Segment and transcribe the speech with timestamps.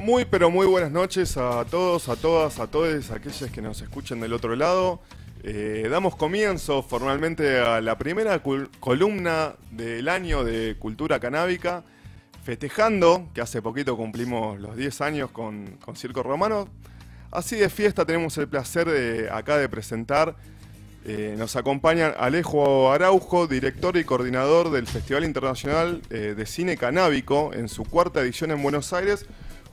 [0.00, 4.20] muy pero muy buenas noches a todos, a todas, a todos aquellos que nos escuchan
[4.20, 5.00] del otro lado.
[5.42, 8.42] Eh, damos comienzo formalmente a la primera
[8.80, 11.84] columna del año de Cultura Canábica,
[12.42, 16.68] festejando que hace poquito cumplimos los 10 años con, Circo Romano.
[17.30, 20.34] Así de fiesta tenemos el placer de acá de presentar
[21.04, 27.52] eh, nos acompaña Alejo Araujo, director y coordinador del Festival Internacional eh, de Cine Canábico
[27.54, 29.24] en su cuarta edición en Buenos Aires,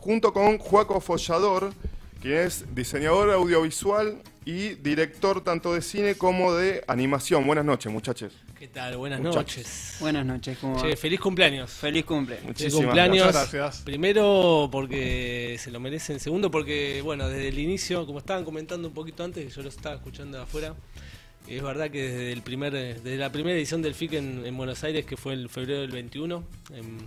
[0.08, 1.74] junto con Juaco Follador,
[2.22, 7.46] que es diseñador audiovisual y director tanto de cine como de animación.
[7.46, 8.32] Buenas noches, muchachos.
[8.58, 8.96] ¿Qué tal?
[8.96, 9.98] Buenas noches.
[10.00, 11.72] Buenas noches, ¿cómo feliz cumpleaños.
[11.72, 12.40] Feliz cumple.
[12.46, 13.34] Muchísimas cumpleaños.
[13.34, 13.82] Gracias.
[13.82, 18.94] Primero porque se lo merecen, segundo porque, bueno, desde el inicio, como estaban comentando un
[18.94, 20.74] poquito antes, yo lo estaba escuchando de afuera,
[21.50, 25.06] es verdad que desde, el primer, desde la primera edición del FIC en, Buenos Aires,
[25.06, 26.46] que fue el febrero del 21,
[26.76, 26.98] en,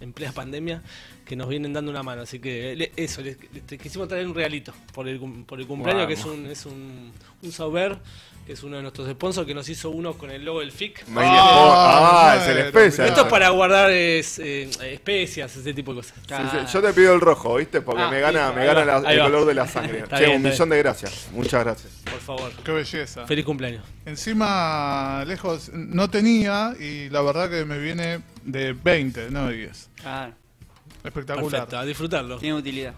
[0.00, 0.82] en plena pandemia,
[1.24, 2.22] que nos vienen dando una mano.
[2.22, 3.36] Así que eso, les,
[3.80, 7.52] quisimos traer un regalito por el, por el cumpleaños, que es un, es un, un
[7.52, 7.98] Sauber
[8.46, 11.04] que es uno de nuestros sponsors, que nos hizo uno con el logo del FIC.
[11.16, 13.08] Ah, ah, es el especial.
[13.08, 16.72] Esto es para guardar eh, especias, ese tipo de cosas.
[16.72, 17.80] yo te pido el rojo, ¿viste?
[17.80, 20.04] Porque ah, me gana, me gana el color de la sangre.
[20.32, 21.28] un millón de gracias.
[21.32, 21.92] Muchas gracias.
[22.08, 22.52] Por favor.
[22.64, 23.26] Qué belleza.
[23.26, 23.84] Feliz cumpleaños.
[24.04, 29.90] Encima, lejos, no tenía y la verdad que me viene de 20, no de 10.
[30.04, 30.30] Ah.
[31.02, 31.50] Espectacular.
[31.50, 32.38] Perfecto, a disfrutarlo.
[32.38, 32.94] Tiene utilidad.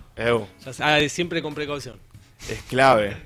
[1.08, 1.96] siempre con precaución.
[2.48, 3.16] Es clave.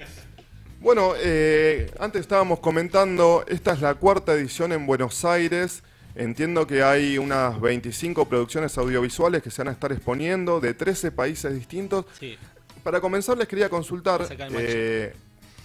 [0.82, 5.84] Bueno, eh, antes estábamos comentando, esta es la cuarta edición en Buenos Aires.
[6.16, 11.12] Entiendo que hay unas 25 producciones audiovisuales que se van a estar exponiendo de 13
[11.12, 12.06] países distintos.
[12.18, 12.36] Sí.
[12.82, 14.26] Para comenzar les quería consultar,
[14.58, 15.14] eh,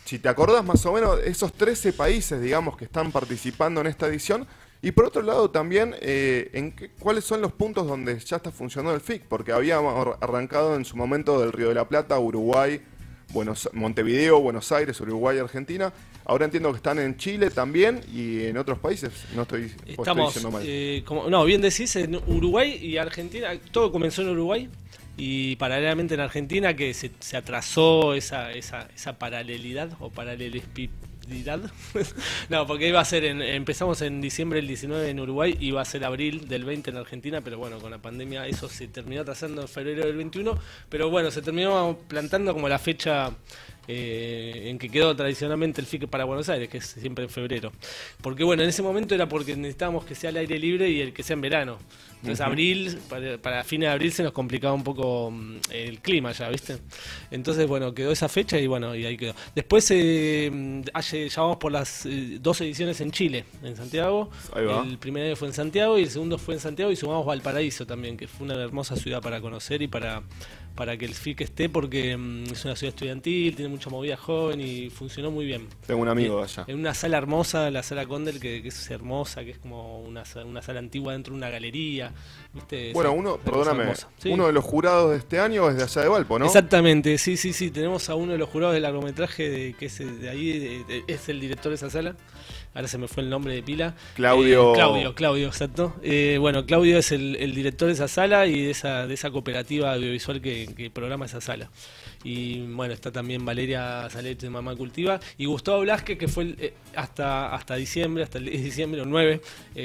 [0.05, 4.05] si te acordás más o menos, esos 13 países, digamos, que están participando en esta
[4.05, 4.45] edición.
[4.83, 8.93] Y por otro lado también, eh, en ¿cuáles son los puntos donde ya está funcionando
[8.93, 9.23] el FIC?
[9.23, 12.83] Porque habíamos arrancado en su momento del Río de la Plata, Uruguay,
[13.33, 15.91] Buenos, Montevideo, Buenos Aires, Uruguay, Argentina.
[16.25, 19.11] Ahora entiendo que están en Chile también y en otros países.
[19.35, 20.63] No estoy, Estamos, diciendo mal.
[20.65, 23.49] Eh, como, no, bien decís, en Uruguay y Argentina.
[23.71, 24.69] Todo comenzó en Uruguay
[25.17, 30.91] y paralelamente en Argentina que se, atrasó esa, esa, esa paralelidad o paralelespip
[32.49, 35.85] no, porque iba a ser, empezamos en diciembre del 19 en Uruguay, y iba a
[35.85, 39.61] ser abril del 20 en Argentina, pero bueno, con la pandemia eso se terminó atrasando
[39.61, 40.57] en febrero del 21,
[40.89, 43.31] pero bueno, se terminó plantando como la fecha
[43.87, 47.71] eh, en que quedó tradicionalmente el FIC para Buenos Aires, que es siempre en febrero.
[48.21, 51.13] Porque bueno, en ese momento era porque necesitábamos que sea al aire libre y el
[51.13, 51.77] que sea en verano.
[52.17, 52.97] Entonces abril,
[53.41, 56.77] para, fines de abril se nos complicaba un poco mm, el clima ya, ¿viste?
[57.29, 59.35] Entonces bueno, quedó esa fecha y bueno, y ahí quedó.
[59.53, 64.29] Después eh, ya vamos por las eh, dos ediciones en Chile, en Santiago.
[64.55, 67.85] El primer año fue en Santiago y el segundo fue en Santiago y sumamos Valparaíso
[67.85, 70.23] también, que fue una hermosa ciudad para conocer y para
[70.77, 74.61] para que el FIC esté porque mm, es una ciudad estudiantil, tiene mucha movida joven
[74.61, 75.67] y funcionó muy bien.
[75.87, 76.65] Tengo un amigo allá.
[76.67, 80.61] En una sala hermosa, la sala Condel, que, es hermosa, que es como una, una,
[80.61, 82.13] sala antigua dentro de una galería.
[82.93, 83.91] Bueno, uno, perdóname,
[84.25, 86.45] uno de los jurados de este año es de allá de Valpo, ¿no?
[86.45, 87.71] Exactamente, sí, sí, sí.
[87.71, 91.39] Tenemos a uno de los jurados del largometraje de, que es de ahí, es el
[91.39, 92.15] director de esa sala
[92.77, 93.95] ahora se me fue el nombre de pila.
[94.15, 94.71] Claudio.
[94.71, 95.95] Eh, Claudio, Claudio, exacto.
[96.03, 99.93] Eh, bueno, Claudio es el, director de esa sala y de esa, de esa cooperativa
[99.93, 101.71] audiovisual que, programa esa sala.
[102.23, 106.73] Y bueno, está también Valeria Salete de Mamá Cultiva y Gustavo Blasque, que fue eh,
[106.95, 109.41] hasta, hasta diciembre, hasta el diciembre o 9,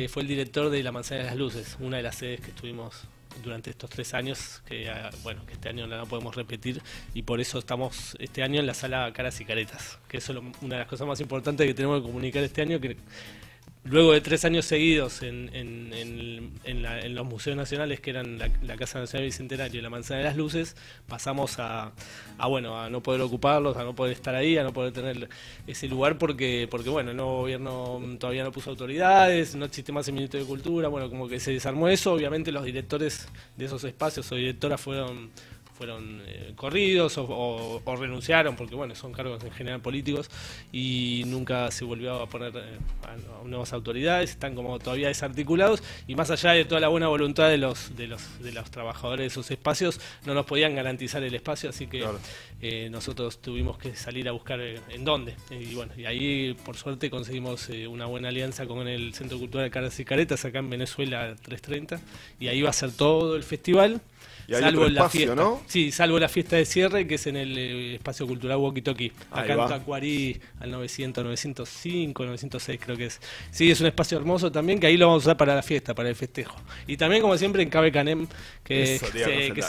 [0.09, 3.09] fue el director de La Manzana de las Luces, una de las sedes que estuvimos
[3.43, 6.83] durante estos tres años, que ah, bueno, que este año no podemos repetir
[7.15, 10.53] y por eso estamos este año en la sala Caras y Caretas, que es una
[10.61, 12.97] de las cosas más importantes que tenemos que comunicar este año, que
[13.85, 19.27] luego de tres años seguidos en, en, los museos nacionales, que eran la, Casa Nacional
[19.27, 20.77] Bicentenario y la Manzana de las Luces,
[21.07, 21.93] pasamos a,
[22.39, 25.29] a, bueno a no poder ocuparlos, a no poder estar ahí, a no poder tener
[25.67, 30.09] ese lugar porque, porque bueno, el nuevo gobierno todavía no puso autoridades, no existe más
[30.09, 33.85] el Ministerio de Cultura, bueno, como que se desarmó eso, obviamente los directores de esos
[33.85, 35.31] espacios o directoras fueron
[35.77, 40.31] fueron eh, corridos o, renunciaron, porque bueno, son cargos en general políticos,
[40.73, 46.15] y nunca se volvió a poner eh, a, nuevas autoridades, están como todavía desarticulados, y
[46.15, 49.27] más allá de toda la buena voluntad de los, de los, de los trabajadores de
[49.27, 52.05] esos espacios, no nos podían garantizar el espacio, así que
[52.61, 55.35] eh, nosotros tuvimos que salir a buscar en dónde.
[55.51, 59.71] Y bueno, y ahí por suerte conseguimos una buena alianza con el Centro Cultural de
[59.71, 62.01] Caras y Caretas acá en Venezuela 330,
[62.39, 64.01] y ahí va a ser todo el festival
[64.53, 65.63] salvo la fiesta, ¿no?
[65.67, 69.13] Sí, salvo la fiesta de cierre, que es en el eh, espacio cultural Walkie Talkie,
[69.31, 73.21] acá en Tacuarí, al 900, 905, 906 creo que es.
[73.51, 75.95] Sí, es un espacio hermoso también, que ahí lo vamos a usar para la fiesta,
[75.95, 76.57] para el festejo.
[76.87, 78.27] Y también, como siempre, en Cabe Canem,
[78.65, 79.03] que, es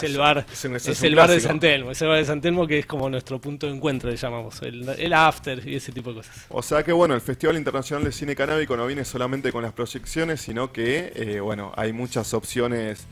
[0.04, 2.80] el bar, es, el bar de San Telmo, es el bar de San Telmo que
[2.80, 6.46] es como nuestro punto de encuentro, le llamamos, el, after y ese tipo de cosas.
[6.50, 9.74] O sea que, bueno, el Festival Internacional de Cine Canábico no viene solamente con las
[9.74, 13.06] proyecciones, sino que, eh, bueno, hay muchas opciones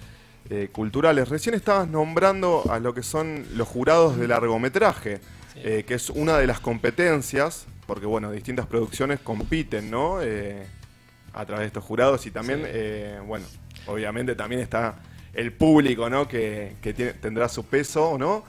[0.53, 1.29] eh, culturales.
[1.29, 5.21] Recién estabas nombrando a lo que son los jurados de largometraje,
[5.55, 10.21] eh, que es una de las competencias, porque bueno, distintas producciones compiten, ¿no?
[10.21, 10.67] Eh,
[11.31, 12.67] a través de estos jurados y también,
[13.25, 13.45] bueno,
[13.85, 14.99] obviamente también está
[15.33, 16.27] el público, ¿no?
[16.27, 16.75] Que,
[17.21, 18.43] tendrá su peso, ¿no?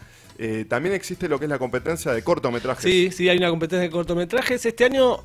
[0.68, 2.82] también existe lo que es la competencia de cortometrajes.
[2.82, 4.66] Sí, sí, hay una competencia de cortometrajes.
[4.66, 5.22] Este año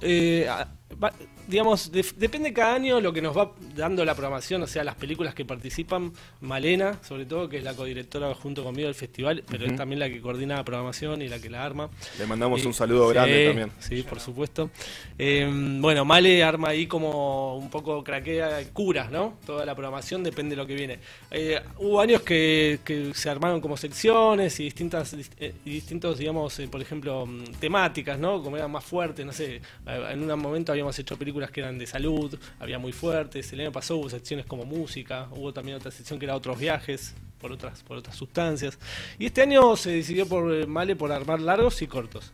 [1.47, 5.33] digamos, depende cada año lo que nos va dando la programación, o sea, las películas
[5.33, 6.11] que participan,
[6.41, 10.09] Malena, sobre todo, que es la codirectora junto conmigo del festival, pero es también la
[10.09, 11.89] que coordina la programación y la que la arma.
[12.19, 13.71] Le mandamos un saludo grande también.
[13.79, 14.69] Sí, por supuesto.
[15.17, 19.37] Em, bueno, Male arma ahí como un poco craquea, cura, ¿no?
[19.45, 20.99] Toda la programación depende de lo que viene.
[21.31, 22.79] Eh, hubo años que,
[23.13, 28.41] se armaron como secciones y distintas, eh, distintos, digamos, eh, por ejemplo, mm, temáticas, ¿no?
[28.41, 31.87] Como eran más fuertes, no sé, en un momento habíamos hecho películas que eran de
[31.87, 33.51] salud, había muy fuertes.
[33.53, 37.15] El año pasado hubo secciones como música, hubo también otra sección que era otros viajes
[37.39, 38.77] por otras, por otras sustancias.
[39.19, 42.31] Y este año se decidió por eh, Male por armar largos y cortos.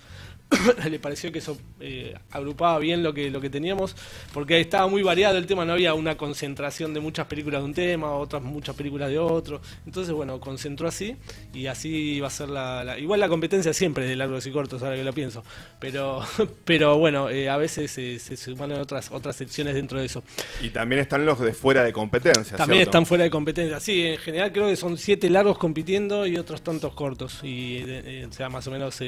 [0.90, 3.96] le pareció que eso eh, agrupaba bien lo que, lo que teníamos,
[4.34, 7.74] porque estaba muy variado el tema, no había una concentración de muchas películas de un
[7.74, 9.62] tema, otras muchas películas de otro.
[9.86, 11.16] Entonces, bueno, concentró así
[11.54, 14.96] y así va a ser la, igual la competencia siempre de largos y cortos, ahora
[14.96, 15.44] que lo pienso.
[15.80, 16.22] Pero,
[16.66, 20.24] pero bueno, eh, a veces se suman otras, otras secciones dentro de eso.
[20.62, 22.58] Y también están los de fuera de competencia.
[22.58, 26.38] También están fuera de competencia, sí, en general creo que son siete largos compitiendo y
[26.38, 27.40] otros tantos cortos.
[27.44, 29.00] Y, eh, o sea, más o menos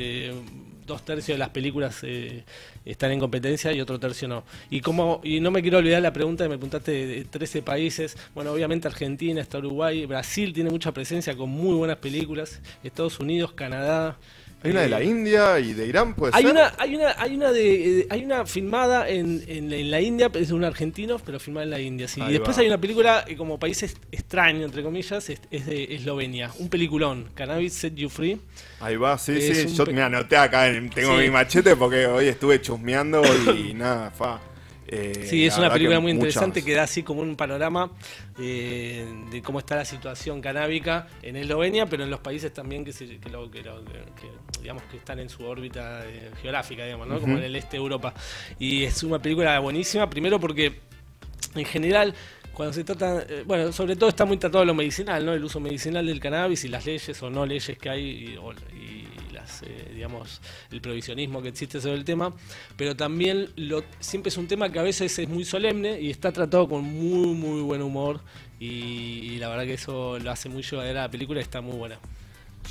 [0.85, 2.43] dos tercios de las películas eh,
[2.85, 4.43] están en competencia y otro tercio no.
[4.69, 8.17] Y como y no me quiero olvidar la pregunta que me preguntaste de 13 países.
[8.33, 13.53] Bueno, obviamente Argentina, está Uruguay, Brasil tiene mucha presencia con muy buenas películas, Estados Unidos,
[13.53, 14.17] Canadá,
[14.65, 16.51] hay una de la India y de Irán, puede hay ser.
[16.51, 20.53] Una, hay una, hay una de, hay una filmada en, en, la India, es de
[20.53, 22.21] un argentino, pero filmada en la India, sí.
[22.21, 23.81] y después hay una película eh, como país
[24.11, 28.39] extraño, entre comillas, es, de Eslovenia, un peliculón, Cannabis Set You Free.
[28.79, 29.73] Ahí va, sí, sí.
[29.73, 33.21] Yo me anoté acá, tengo mi machete porque hoy estuve chusmeando
[33.55, 34.39] y nada, fa.
[34.87, 37.91] Eh, sí, es una película muy interesante que da así como un panorama
[38.39, 42.91] eh, de cómo está la situación canábica en Eslovenia, pero en los países también que,
[43.31, 43.63] lo, que,
[44.61, 47.19] digamos que están en su órbita eh, geográfica, digamos, ¿no?
[47.19, 48.13] como en el este de Europa.
[48.59, 50.79] Y es una película buenísima, primero porque
[51.55, 52.13] en general
[52.53, 55.33] cuando se trata, bueno, sobre todo está muy tratado lo medicinal, ¿no?
[55.33, 59.14] El uso medicinal del cannabis y las leyes o no leyes que hay y
[59.63, 62.33] eh, digamos, el provisionismo que existe sobre el tema,
[62.77, 63.49] pero también
[63.99, 67.35] siempre es un tema que a veces es muy solemne y está tratado con muy,
[67.35, 68.21] muy buen humor
[68.59, 71.99] y, la verdad que eso lo hace muy llevadera la película está muy buena.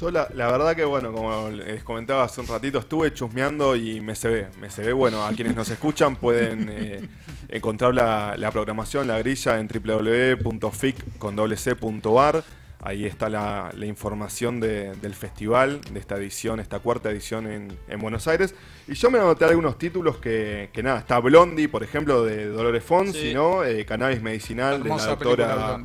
[0.00, 4.16] Yo la, verdad que bueno, como les comentaba hace un ratito, estuve chusmeando y me
[4.16, 7.08] se ve, me se ve, bueno, a quienes nos escuchan pueden eh,
[7.48, 10.74] encontrar la, la, programación, la grilla en www.fic.ar
[12.86, 18.54] Ahí está la, información del festival, de esta edición, esta cuarta edición en, Buenos Aires.
[18.86, 23.32] Y yo me anoté algunos títulos que, nada, está Blondie, por ejemplo, de Dolores Fonsi,
[23.32, 23.64] ¿no?
[23.64, 25.82] Eh, Cannabis Medicinal de la, doctora,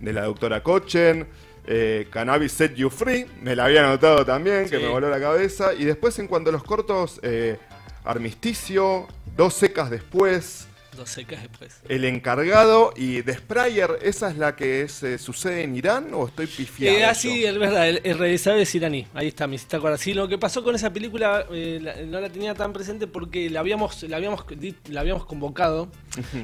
[0.00, 1.26] de, la doctora Cochen.
[1.66, 5.74] Eh, Cannabis Set You Free, me la había anotado también, que me voló la cabeza.
[5.74, 7.58] Y después, en cuanto a los cortos, eh,
[8.06, 10.67] Armisticio, Dos Secas Después,
[11.04, 11.80] después.
[11.88, 16.26] El encargado y The Sprayer, ¿esa es la que se eh, sucede en Irán o
[16.26, 16.98] estoy pifiando?
[16.98, 19.06] Eh, así, es verdad, el, realizador es iraní.
[19.14, 19.98] Ahí está, me hiciste acordar.
[19.98, 23.60] Sí, lo que pasó con esa película eh, no la tenía tan presente porque la
[23.60, 24.44] habíamos, la habíamos,
[24.88, 25.88] la habíamos convocado.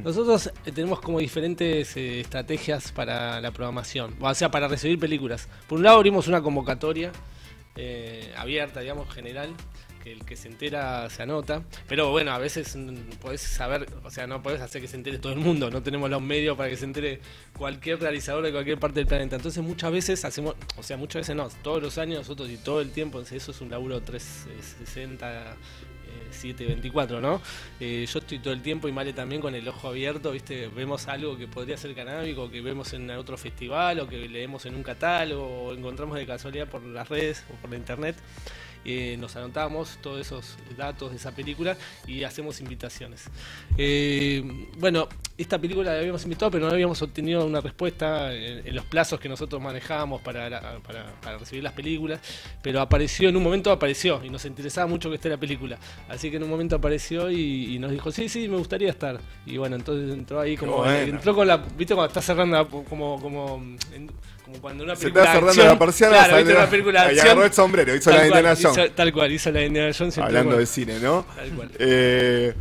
[0.02, 5.49] Nosotros eh, tenemos como diferentes estrategias para la programación, o sea, para recibir películas.
[5.68, 7.12] Por un lado abrimos una convocatoria
[8.37, 9.50] abierta, digamos, general
[10.04, 11.62] el que se entera se anota.
[11.88, 12.76] Pero bueno, a veces
[13.20, 15.70] podés saber, o sea, no podés hacer que se entere todo el mundo.
[15.70, 17.20] No tenemos los medios para que se entere
[17.56, 19.37] cualquier realizador de cualquier parte del planeta.
[19.37, 22.80] Entonces muchas veces hacemos, o sea, muchas veces no, todos los años nosotros y todo
[22.80, 25.56] el tiempo, eso es un laburo 360.
[26.30, 27.40] 724, ¿no?
[27.80, 30.68] Eh, yo estoy todo el tiempo y Male también con el ojo abierto, ¿viste?
[30.68, 34.75] Vemos algo que podría ser canábico, que vemos en otro festival o que leemos en
[34.75, 38.16] un catálogo o encontramos de casualidad por las redes o por la internet
[38.84, 41.76] eh, nos anotamos todos esos datos de esa película
[42.06, 43.24] y hacemos invitaciones.
[43.76, 48.84] Eh, bueno, esta película la habíamos invitado, pero no habíamos obtenido una respuesta en, los
[48.84, 50.48] plazos que nosotros manejábamos para,
[51.20, 52.20] para, recibir las películas,
[52.62, 55.76] pero apareció, en un momento apareció y nos interesaba mucho que esté la película.
[56.08, 59.18] Así que en un momento apareció y, nos dijo, sí, sí, me gustaría estar.
[59.44, 63.60] Y bueno, entonces entró ahí como, entró con la, viste cuando está cerrando como, como,
[64.44, 66.54] como cuando una película Se está cerrando la persiana, claro, ¿viste?
[66.54, 68.94] una película de agarró el sombrero, hizo la Indiana Jones.
[68.94, 70.16] Tal cual, hizo la Indiana Jones.
[70.18, 71.26] Hablando de cine, ¿no?
[71.34, 71.70] Tal cual.
[71.78, 72.54] Eh,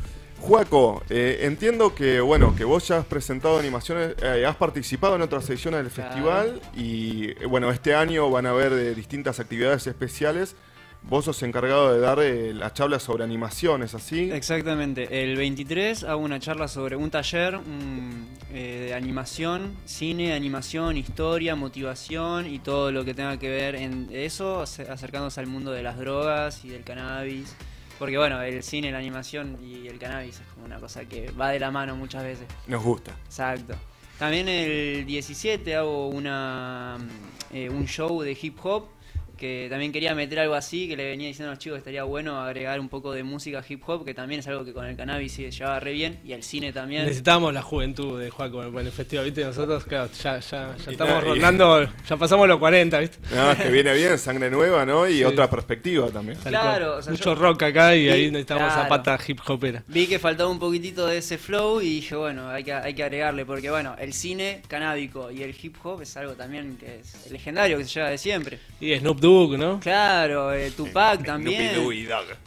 [0.44, 5.22] Juaco, eh, entiendo que bueno que vos ya has presentado animaciones, eh, has participado en
[5.22, 10.58] otras ediciones del festival y eh, bueno este año van a haber distintas actividades especiales.
[11.02, 14.32] Vos sos encargado de dar las charlas sobre animaciones, ¿así?
[14.32, 15.24] Exactamente.
[15.24, 17.60] El 23 hago una charla sobre un taller
[18.52, 24.62] de animación, cine, animación, historia, motivación y todo lo que tenga que ver en eso,
[24.62, 27.54] acercándose al mundo de las drogas y del cannabis.
[28.04, 31.52] Porque bueno, el cine, la animación y el cannabis es como una cosa que va
[31.52, 32.46] de la mano muchas veces.
[32.68, 33.16] Nos gusta.
[33.24, 33.76] Exacto.
[34.20, 36.98] También el 17 hago una,
[37.54, 38.88] eh, un show de hip hop
[39.38, 42.04] que también quería meter algo así, que le venía diciendo a los chicos que estaría
[42.04, 44.96] bueno agregar un poco de música hip hop, que también es algo que con el
[44.96, 47.04] cannabis se llevaba re bien, y el cine también.
[47.04, 49.44] Necesitamos la juventud de Juan con el festival, ¿viste?
[49.44, 53.18] Nosotros, claro, ya, ya, ya estamos rondando, ya pasamos los 40, ¿viste?
[53.36, 55.08] No, que viene bien, sangre nueva, ¿no?
[55.08, 56.38] Y otra perspectiva también.
[56.40, 59.84] claro, mucho rock acá y ahí necesitamos claro, pata hip hopera.
[59.88, 63.04] Vi que faltaba un poquitito de ese flow y dije, bueno, hay que, hay que
[63.04, 67.32] agregarle, porque bueno, el cine canábico y el hip hop es algo también que es
[67.32, 68.60] legendario, que se lleva de siempre.
[68.80, 69.80] Y Snoop Dogg, ¿no?
[69.80, 70.54] Claro.
[70.54, 71.72] Eh, Tupac también.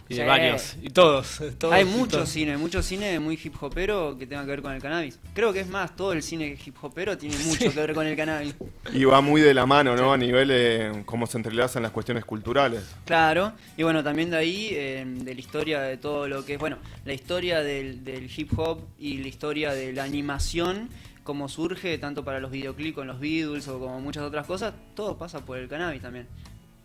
[0.08, 0.76] y varios.
[0.82, 1.40] Y todos.
[1.72, 5.18] Hay mucho cine, mucho cine muy hip hopero que tenga que ver con el cannabis.
[5.32, 8.14] Creo que es más, todo el cine hip hopero tiene mucho que ver con el
[8.14, 8.54] cannabis.
[8.92, 10.12] Y va muy de la mano, ¿no?
[10.12, 12.82] A nivel de cómo se entrelazan las cuestiones culturales.
[13.06, 16.58] Claro, y bueno, también de ahí, eh, de la historia de todo lo que es,
[16.58, 20.90] bueno, la historia del, del hip hop y la historia de la animación
[21.24, 25.18] cómo surge, tanto para los videoclips con los Beatles o como muchas otras cosas, todo
[25.18, 26.28] pasa por el cannabis también.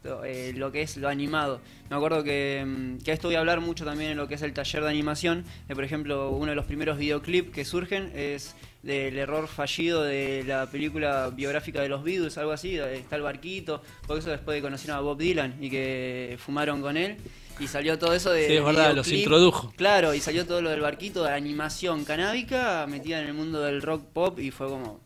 [0.04, 1.62] Eh, lo que es lo animado.
[1.90, 4.42] Me acuerdo que, mm, que, esto voy a hablar mucho también en lo que es
[4.42, 5.46] el taller de animación.
[5.68, 10.70] por ejemplo, uno de los primeros videoclips que surgen es del error fallido de la
[10.72, 14.90] película biográfica de los Beatles, algo así, está el barquito, por eso después de conocer
[14.92, 17.18] a Bob Dylan y que fumaron con él.
[17.60, 18.48] Y salió todo eso de.
[18.48, 19.72] Sí, es verdad, los introdujo.
[19.76, 23.84] Claro, y salió todo lo del barquito de animación canábica metida en el mundo del
[23.84, 25.00] rock pop y fue como.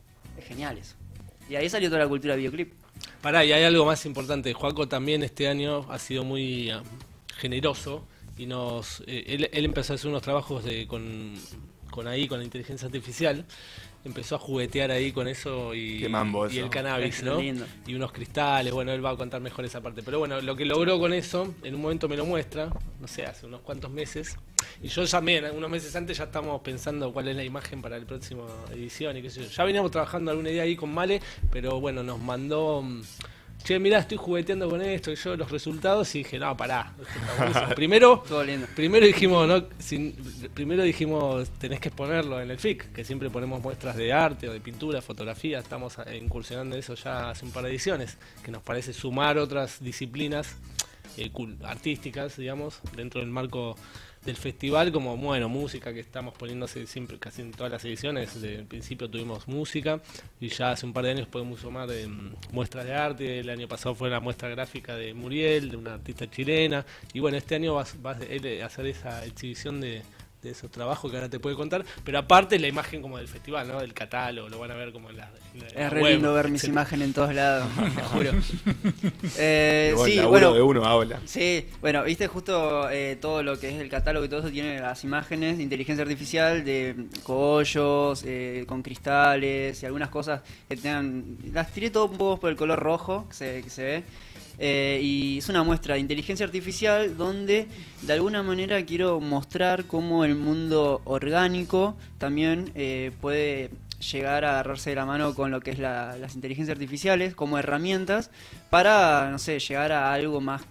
[0.48, 0.96] genial eso.
[1.50, 2.85] Y ahí salió toda la cultura videoclip.
[3.26, 4.54] Pará, y hay algo más importante.
[4.54, 6.84] Juaco también este año ha sido muy ah,
[7.38, 8.06] generoso
[8.38, 11.34] y nos eh, él, empezó a hacer unos trabajos de, con,
[11.90, 13.44] con ahí, con la inteligencia artificial
[14.06, 16.06] empezó a juguetear ahí con eso y,
[16.52, 17.42] y el cannabis, ¿no?
[17.42, 20.04] Y unos cristales, bueno, él va a contar mejor esa parte.
[20.04, 22.70] Pero bueno, lo que logró con eso, en un momento me lo muestra,
[23.00, 24.38] no sé, hace unos cuantos meses.
[24.82, 28.06] Y yo también, unos meses antes ya estamos pensando cuál es la imagen para el
[28.06, 29.50] próximo edición y qué sé yo.
[29.50, 31.22] Ya veníamos trabajando alguna idea ahí con Male,
[31.52, 33.02] pero bueno, nos mandó mm,
[33.66, 36.94] che, mirá, estoy jugueteando con esto, y yo los resultados, y dije, no, pará.
[37.76, 38.24] primero,
[38.76, 39.64] primero dijimos, no,
[40.54, 44.54] primero dijimos, tenés que exponerlo en el FIC, que siempre ponemos muestras de arte o
[44.54, 48.62] de pintura, fotografía, estamos incursionando en eso ya hace un par de ediciones, que nos
[48.62, 50.58] parece sumar otras disciplinas
[51.18, 51.32] eh,
[51.64, 53.76] artísticas, digamos, dentro del marco
[54.26, 58.34] del festival como, bueno, música que estamos poniéndose siempre, casi en todas las ediciones.
[58.34, 60.02] Desde el principio tuvimos música
[60.40, 62.08] y ya hace un par de años podemos sumar eh,
[62.52, 63.40] muestras de arte.
[63.40, 66.86] El año pasado fue la muestra gráfica de Muriel, de una artista chilena.
[67.14, 70.02] Y bueno, este año va, va a hacer esa exhibición de,
[70.46, 73.68] de esos trabajos que ahora te puede contar, pero aparte la imagen como del festival,
[73.68, 73.80] ¿no?
[73.80, 75.30] Del catálogo, lo van a ver como en la,
[75.76, 78.32] Es re lindo ver mis imágenes en todos lados, te juro.
[79.38, 81.20] eh, sí, bueno, de uno habla.
[81.26, 84.80] Sí, bueno, viste justo eh, todo lo que es el catálogo y todo eso tiene
[84.80, 91.38] las imágenes de inteligencia artificial de cogollos, eh, con cristales y algunas cosas que tengan...
[91.52, 94.04] Las tiré todo un poco por el color rojo que se, que se ve.
[94.58, 97.68] Eh, y es una muestra de inteligencia artificial donde
[98.02, 103.70] de alguna manera quiero mostrar cómo el mundo orgánico también eh, puede
[104.12, 108.30] llegar a agarrarse de la mano con lo que es las inteligencias artificiales como herramientas
[108.70, 110.62] para, no sé, llegar a algo más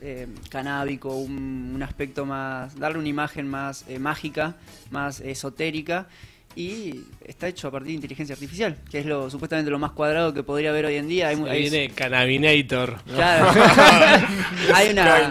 [0.00, 4.56] eh, canábico, un, aspecto más, darle una imagen más mágica,
[4.90, 6.06] más esotérica
[6.56, 10.34] y está hecho a partir de inteligencia artificial, que es lo supuestamente lo más cuadrado
[10.34, 11.28] que podría haber hoy en día.
[11.28, 13.02] Hay, viene Cannabinator.
[13.04, 13.60] Claro.
[14.74, 15.30] hay una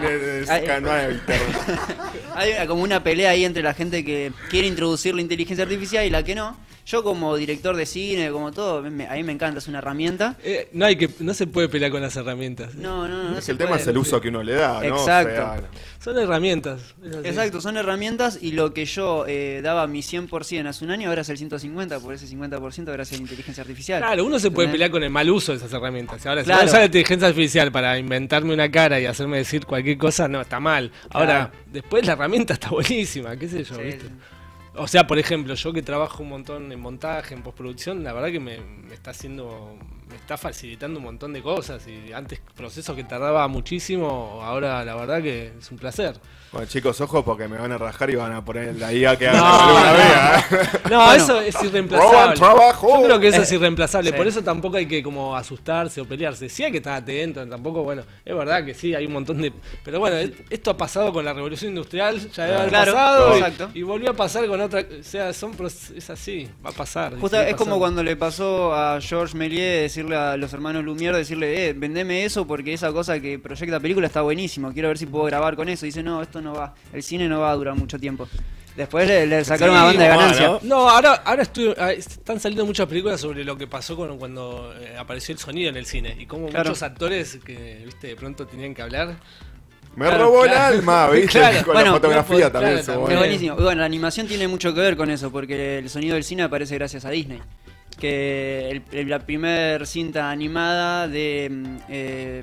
[2.34, 6.10] hay, como una pelea ahí entre la gente que quiere introducir la inteligencia artificial y
[6.10, 6.56] la que no.
[6.84, 10.36] Yo como director de cine, como todo, a mí me encanta, es una herramienta.
[10.42, 12.74] Eh, no hay que no se puede pelear con las herramientas.
[12.74, 13.38] No, no, no.
[13.38, 14.96] Es el tema es el uso que uno le da, ¿no?
[14.96, 15.66] Exacto.
[16.00, 16.94] son herramientas.
[17.24, 21.22] Exacto, son herramientas y lo que yo eh, daba mi 100% hace un año, ahora
[21.22, 24.02] es el 150, por ese 50% gracias a la inteligencia artificial.
[24.02, 26.24] Claro, uno se puede pelear con el mal uso de esas herramientas.
[26.26, 30.28] Ahora, si usa la inteligencia artificial para inventarme una cara y hacerme decir cualquier cosa,
[30.28, 30.90] no, está mal.
[31.10, 34.06] Ahora, después la herramienta está buenísima, qué sé yo, ¿viste?
[34.74, 38.30] O sea, por ejemplo, yo que trabajo un montón en montaje, en postproducción, la verdad
[38.30, 39.76] que me, me está haciendo
[40.12, 44.94] me está facilitando un montón de cosas y antes procesos que tardaba muchísimo, ahora la
[44.94, 46.20] verdad que es un placer.
[46.52, 49.26] Bueno, chicos, ojo porque me van a rajar y van a poner la IA que
[49.26, 50.80] haga no, vea.
[50.90, 52.38] No, eso es irreemplazable.
[52.38, 56.04] Yo creo que eso es eh, irreemplazable, por eso tampoco hay que como asustarse o
[56.04, 56.50] pelearse.
[56.50, 59.50] Sí hay que estar atento, tampoco, bueno, es verdad que sí, hay un montón de...
[59.82, 64.10] Pero bueno, esto ha pasado con la revolución industrial, ya había pasado y, y, volvió
[64.10, 64.80] a pasar con otra...
[65.00, 65.56] O sea, son,
[65.96, 67.14] es así, va a pasar.
[67.48, 71.72] es como cuando le pasó a Georges Méliès decir a los hermanos Lumière, decirle, eh,
[71.72, 75.56] vendeme eso porque esa cosa que proyecta película está buenísimo, quiero ver si puedo grabar
[75.56, 75.86] con eso.
[75.86, 78.28] dice, no, esto no va, el cine no va a durar mucho tiempo.
[78.76, 80.58] Después le, sacaron una banda de ganancia.
[80.62, 80.88] ¿no?
[80.88, 81.42] ahora, ahora
[81.78, 85.68] ah, están saliendo muchas películas sobre lo que pasó con, cuando eh, apareció el sonido
[85.68, 89.16] en el cine y como muchos actores que viste de pronto tenían que hablar.
[89.94, 91.38] Me robó el alma, ¿viste?
[91.64, 92.78] Con la fotografía también.
[92.78, 93.56] Es buenísimo.
[93.56, 96.76] Bueno, la animación tiene mucho que ver con eso, porque el sonido del cine aparece
[96.76, 97.42] gracias a Disney
[98.02, 102.42] que la primera cinta animada de mm, eh,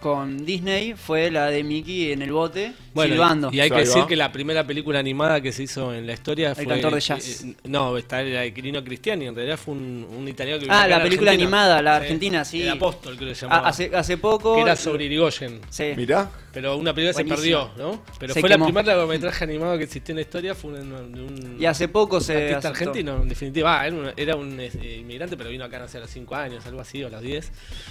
[0.00, 3.50] con Disney fue la de Mickey en el bote silbando.
[3.52, 6.54] Y hay que decir que la primera película animada que se hizo en la historia
[6.54, 6.62] fue.
[6.62, 7.44] El cantor de jazz.
[7.44, 11.02] Eh, no, está la de Quirino Cristiani, en realidad fue un, italiano que Ah, la
[11.02, 12.62] película animada, la argentina, sí.
[12.62, 13.68] El Apóstol, creo que se llamaba.
[13.68, 14.54] Hace, hace poco.
[14.54, 15.60] Que era sobre Irigoyen.
[15.68, 15.92] Sí.
[15.96, 16.30] Mirá.
[16.54, 18.02] Pero una película se perdió, ¿no?
[18.18, 21.66] Pero fue la primera largometraje animado que existió en la historia, fue un, un y
[21.66, 23.80] hace poco se artista argentino, en definitiva.
[23.80, 27.08] Ah, era un, eh, inmigrante, pero vino acá hace los 5 años, algo así, o
[27.08, 27.50] a los 10.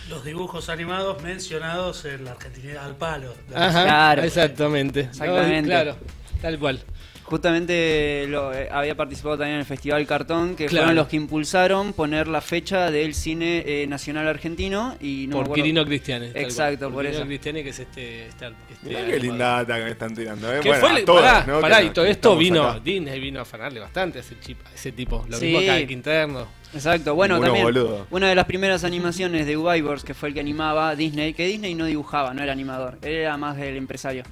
[0.10, 3.34] Los dibujos animados mencionados en la Argentina al palo.
[3.54, 4.24] Ajá, claro.
[4.24, 5.02] Exactamente.
[5.02, 5.70] Exactamente.
[5.70, 5.98] claro,
[6.42, 6.80] tal cual.
[7.24, 11.94] Justamente lo, eh, había participado también en el Festival Cartón, que fueron los que impulsaron
[11.94, 14.96] poner la fecha del cine eh, nacional argentino.
[15.00, 16.32] y no Por Quirino Cristiane.
[16.34, 18.28] Exacto, por, por Quirino Cristiane, que es este.
[18.28, 20.54] este, este qué linda data que me están tirando.
[20.54, 20.60] ¿eh?
[20.64, 22.80] bueno, fue, todas, pará, pará, y todo esto vino.
[22.80, 25.26] Disney vino a fanarle bastante a ese, chip, a ese tipo.
[25.30, 26.48] Lo mismo acá en Quinterno.
[26.74, 27.68] Exacto, bueno, también
[28.10, 31.76] una de las primeras animaciones de Wybors, que fue el que animaba Disney, que Disney
[31.76, 34.24] no dibujaba, no era animador, era más del empresario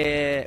[0.00, 0.46] eh,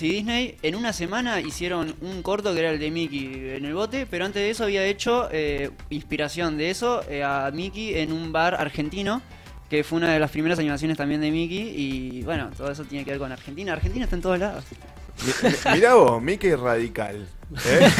[0.00, 3.74] y Disney en una semana hicieron un corto que era el de Mickey en el
[3.74, 8.12] bote, pero antes de eso había hecho eh, inspiración de eso eh, a Mickey en
[8.12, 9.20] un bar argentino,
[9.68, 13.04] que fue una de las primeras animaciones también de Mickey, y bueno, todo eso tiene
[13.04, 13.72] que ver con Argentina.
[13.72, 14.64] Argentina está en todos lados.
[15.74, 17.26] Mirá vos, Mickey radical.
[17.66, 17.90] ¿Eh?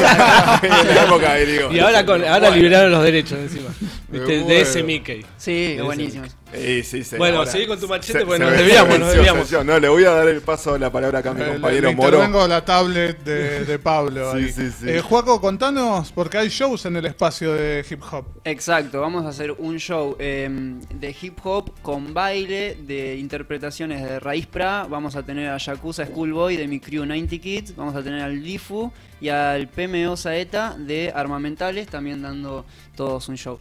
[1.73, 3.71] y ahora, con, ahora liberaron los derechos encima.
[4.09, 5.25] De ese Mickey.
[5.37, 6.25] Sí, buenísimo.
[6.55, 9.65] Sí, sí, sí, bueno, seguí con tu machete porque nos debíamos, nos debíamos.
[9.65, 11.89] No, le voy a dar el paso de la palabra acá a mi eh, compañero
[11.89, 12.21] le, Moro.
[12.21, 14.37] Tengo la tablet de, de Pablo.
[14.37, 14.91] sí, sí, sí.
[14.91, 18.27] Eh, Juaco, contanos, porque hay shows en el espacio de hip hop.
[18.45, 24.21] Exacto, vamos a hacer un show em, de hip hop con baile, de interpretaciones de
[24.21, 24.87] Raíz Pra.
[24.89, 27.77] Vamos a tener a Yakuza Schoolboy de mi crew 90 Kids.
[27.77, 33.37] Vamos a tener al Difu y al PMO Saeta de Armamentales, también dando todos un
[33.37, 33.61] show.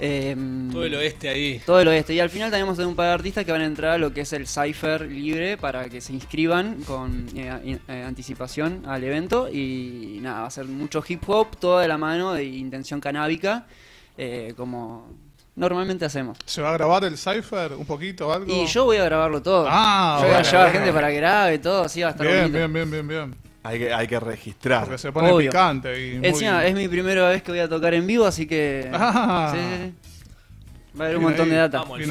[0.00, 1.60] Em, todo el oeste ahí.
[1.64, 2.14] Todo el oeste.
[2.14, 4.22] Y al final tenemos un par de artistas que van a entrar a lo que
[4.22, 9.48] es el Cypher libre para que se inscriban con eh, eh, anticipación al evento.
[9.48, 13.66] Y nada, va a ser mucho hip hop, toda de la mano de intención canábica,
[14.16, 15.08] eh, como
[15.56, 16.38] normalmente hacemos.
[16.44, 18.52] ¿Se va a grabar el Cypher un poquito o algo?
[18.52, 19.66] Y yo voy a grabarlo todo.
[19.68, 22.52] Ah, yo voy a llevar gente para que grabe todo, así va a estar bien,
[22.52, 23.47] bien, bien, bien, bien.
[23.68, 24.84] Hay que, hay que registrar.
[24.84, 26.00] Porque se pone picante.
[26.00, 28.88] Y Encima, es mi primera vez que voy a tocar en vivo, así que.
[28.92, 29.52] Ah.
[29.54, 29.94] Sí, sí,
[30.98, 31.80] Va a haber un montón de data.
[31.80, 32.08] Vamos, el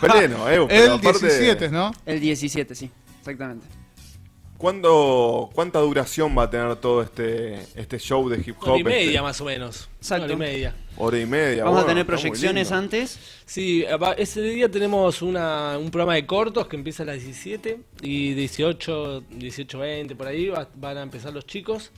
[0.00, 0.66] pleno, eh.
[0.70, 1.92] El 17, ¿no?
[2.06, 3.66] El 17, sí, exactamente.
[4.60, 8.68] ¿Cuándo, ¿Cuánta duración va a tener todo este, este show de hip hop?
[8.68, 9.22] Hora y media este?
[9.22, 9.88] más o menos.
[9.96, 10.24] Exacto.
[10.24, 10.74] Hora y media.
[10.98, 11.64] Hora y media.
[11.64, 13.18] Vamos a tener proyecciones antes.
[13.46, 13.86] Sí,
[14.18, 19.22] ese día tenemos una, un programa de cortos que empieza a las 17 y 18,
[19.30, 21.90] 18, 20 por ahí van a empezar los chicos.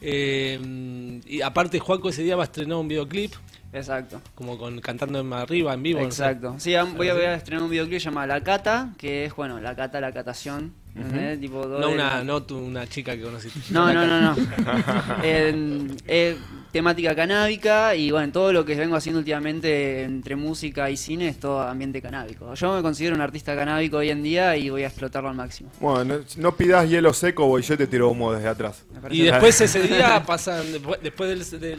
[0.00, 3.32] Eh, y aparte Juaco ese día va a estrenar un videoclip.
[3.72, 4.22] Exacto.
[4.36, 5.98] Como con cantando en arriba, en vivo.
[5.98, 6.54] Exacto.
[6.58, 9.74] Sí, voy a, voy a estrenar un videoclip llamado La Cata, que es, bueno, la
[9.74, 13.60] cata, la catación no una, no una chica que conociste.
[13.70, 14.36] No, no, no, no.
[15.24, 16.36] eh,
[16.74, 21.38] temática canábica y bueno, todo lo que vengo haciendo últimamente entre música y cine es
[21.38, 22.52] todo ambiente canábico.
[22.54, 25.70] Yo me considero un artista canábico hoy en día y voy a explotarlo al máximo.
[25.78, 28.84] Bueno, no, pidas hielo seco, y yo te tiro humo desde atrás.
[29.08, 30.64] Y después ese día pasan,
[31.00, 31.78] después del,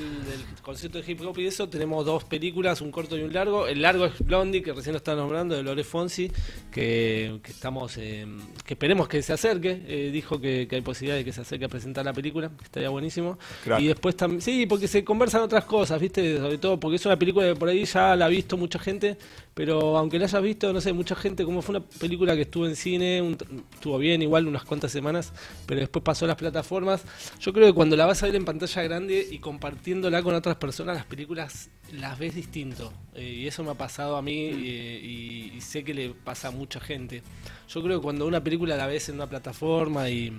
[0.62, 3.68] concierto de hip hop y eso, tenemos dos películas, un corto y un largo.
[3.68, 6.32] El largo es Blondie, que recién lo está nombrando, de Lore Fonsi,
[6.72, 8.26] que, estamos, eh,
[8.66, 9.84] que esperemos que se acerque.
[9.88, 12.90] Eh, dijo que, hay posibilidad de que se acerque a presentar la película, que estaría
[12.90, 13.38] buenísimo.
[13.80, 16.38] Y después también, sí, porque se conversan otras cosas, ¿viste?
[16.38, 19.18] Sobre todo porque es una película que por ahí ya la ha visto mucha gente,
[19.56, 22.68] pero aunque la hayas visto, no sé, mucha gente, como fue una película que estuvo
[22.68, 23.38] en cine,
[23.74, 25.32] estuvo bien igual unas cuantas semanas,
[25.66, 27.04] pero después pasó a las plataformas.
[27.40, 30.58] Yo creo que cuando la vas a ver en pantalla grande y compartiéndola con otras
[30.58, 32.92] personas, las películas las ves distinto.
[33.14, 36.52] Eh, y eso me ha pasado a mí eh, y, sé que le pasa a
[36.52, 37.24] mucha gente.
[37.70, 40.34] Yo creo que cuando una película la ves en una plataforma y,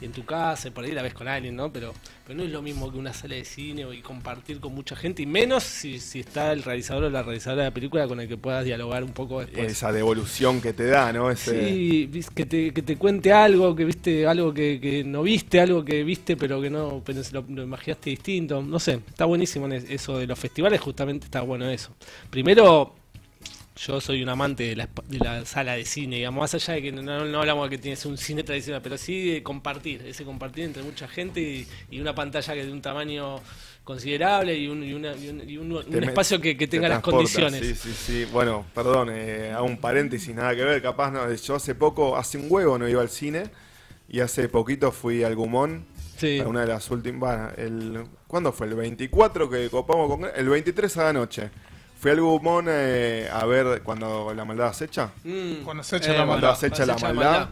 [0.00, 1.72] en tu casa, por ahí la ves con alguien, ¿no?
[1.72, 1.94] Pero,
[2.26, 5.22] pero no es lo mismo que una sala de cine y compartir con mucha gente,
[5.22, 8.28] y menos si, si está el realizador o la realizadora de la película con el
[8.28, 9.70] que puedas dialogar un poco después.
[9.70, 11.34] Esa devolución que te da, ¿no?
[11.36, 15.84] Sí, que te, que te cuente algo, que viste algo que, que no viste, algo
[15.84, 18.62] que viste pero que no, pero lo, lo imaginaste distinto.
[18.62, 21.94] No sé, está buenísimo eso de los festivales, justamente está bueno eso.
[22.30, 22.94] Primero
[23.76, 26.82] yo soy un amante de la, de la, sala de cine, digamos, más allá de
[26.82, 30.64] que no, hablamos de que tienes un cine tradicional, pero sí de compartir, ese compartir
[30.64, 33.40] entre mucha gente y, una pantalla que de un tamaño
[33.84, 37.60] considerable y un, y una, y un, espacio que, tenga las condiciones.
[37.60, 38.24] Sí, sí, sí.
[38.32, 41.32] Bueno, perdón, eh, hago un paréntesis, nada que ver, capaz no.
[41.32, 43.50] Yo hace poco, hace un huevo no iba al cine
[44.08, 45.84] y hace poquito fui al Gumón.
[46.16, 46.40] Sí.
[46.40, 47.58] una de las últimas.
[47.58, 48.66] el, ¿Cuándo fue?
[48.68, 50.30] El 24 que copamos con.
[50.34, 51.50] El 23 a la noche.
[52.06, 55.10] Fui al Gumón eh, a ver cuando la maldad acecha.
[55.24, 55.64] Mm.
[55.64, 56.50] Cuando se echa eh, la maldad.
[56.52, 57.48] acecha la maldad.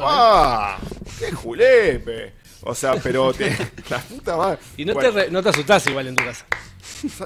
[0.00, 0.78] ¡Ah!
[1.18, 2.32] ¡Qué julepe!
[2.62, 3.54] O sea, pero te,
[3.90, 4.60] la puta madre.
[4.78, 6.46] Y no, te no te asustás igual en tu casa.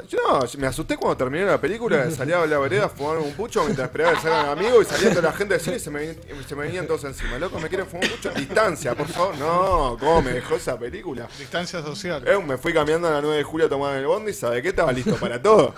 [0.09, 3.33] Yo no, me asusté cuando terminé la película, salía a la vereda a fumar un
[3.35, 5.91] pucho mientras esperaba que salgan amigos y salía toda la gente del cine y se
[5.91, 7.39] me, se me venían todos encima.
[7.39, 8.31] Loco, ¿me quieren fumar un pucho?
[8.31, 9.39] Distancia, por favor.
[9.39, 11.29] No, ¿cómo me dejó esa película?
[11.39, 12.27] Distancia social.
[12.27, 14.61] Eh, me fui cambiando a la 9 de julio a tomar el bondi y ¿sabe
[14.63, 14.71] qué?
[14.71, 15.73] Estaba listo para todo.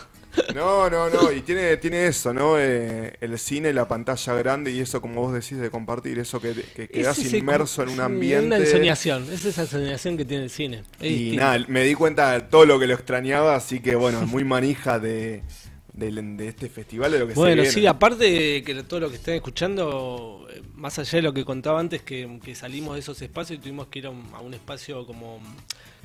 [0.55, 2.59] No, no, no, y tiene, tiene eso, ¿no?
[2.59, 6.55] Eh, el cine, la pantalla grande y eso, como vos decís, de compartir, eso que,
[6.55, 8.47] que quedas inmerso en un ambiente.
[8.47, 10.83] Una ensoñación, es esa ensoñación que tiene el cine.
[11.01, 14.29] y nada, me di cuenta de todo lo que lo extrañaba, así que bueno, es
[14.29, 15.43] muy manija de,
[15.93, 19.35] de, este festival, de lo que Bueno, sí, aparte de que todo lo que estén
[19.35, 23.63] escuchando, eh, más allá de lo que contaba antes, que, salimos de esos espacios y
[23.63, 25.41] tuvimos que ir a un espacio como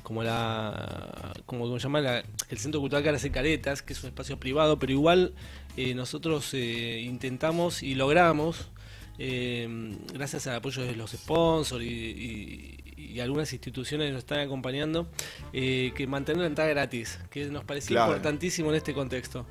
[0.09, 4.39] como la como, se llama el Centro Cultural Caras y Caretas, que es un espacio
[4.39, 5.35] privado, pero igual
[5.77, 8.71] eh, nosotros eh, intentamos y logramos,
[9.19, 9.67] eh,
[10.11, 12.75] gracias al apoyo de los sponsors y,
[13.21, 15.09] algunas instituciones que nos están acompañando,
[15.51, 19.45] que mantener la entrada gratis, que nos parecía importantísimo en este contexto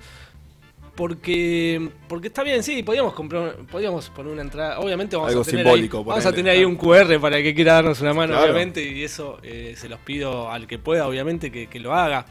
[0.98, 5.68] porque porque está bien, sí, podíamos comprar, podíamos poner una entrada, obviamente vamos a tener
[5.68, 8.82] ahí, vamos a tener ahí un QR para el que quiera darnos una mano, obviamente,
[8.82, 12.26] y eso eh, se los pido al que pueda, obviamente, que, lo haga,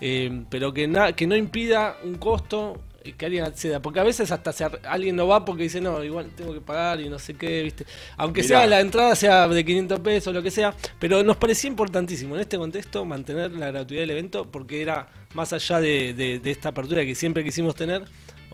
[0.00, 2.80] eh, pero que, que no impida un costo
[3.16, 4.52] que alguien acceda, porque a veces hasta
[4.88, 7.86] alguien no va porque dice, no, igual tengo que pagar y no sé qué, ¿viste?
[8.16, 12.34] Aunque sea la entrada sea de 500 pesos, lo que sea, pero nos parecía importantísimo
[12.34, 17.04] en este contexto mantener la gratuidad del evento porque era más allá de, esta apertura
[17.04, 18.04] que siempre quisimos tener,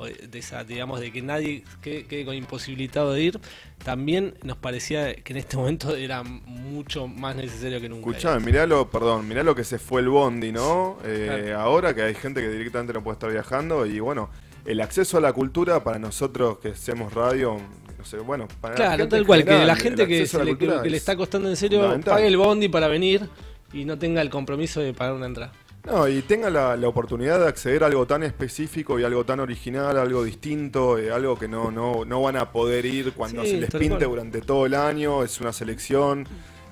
[0.05, 3.41] de esa, digamos, de que nadie quede, con imposibilitado de ir,
[3.83, 8.11] también nos parecía que en este momento era mucho más necesario que nunca.
[8.11, 10.99] Escuchame, mirá lo, perdón, mirá lo que se fue el bondi, ¿no?
[11.05, 14.31] Eh, ahora que hay gente que directamente no puede estar viajando y bueno,
[14.67, 17.57] el acceso a la cultura para nosotros que hacemos radio,
[17.97, 21.17] no sé, bueno, para Claro, tal cual, que la gente que, le, que le está
[21.17, 23.29] costando en serio pague el bondi para venir
[23.73, 25.53] y no tenga el compromiso de pagar una entrada.
[25.87, 29.97] No, y tenga la, oportunidad de acceder a algo tan específico y algo tan original,
[29.97, 33.71] algo distinto, eh, algo que no, no, no van a poder ir cuando se les
[33.71, 36.27] pinte durante todo el año, es una selección.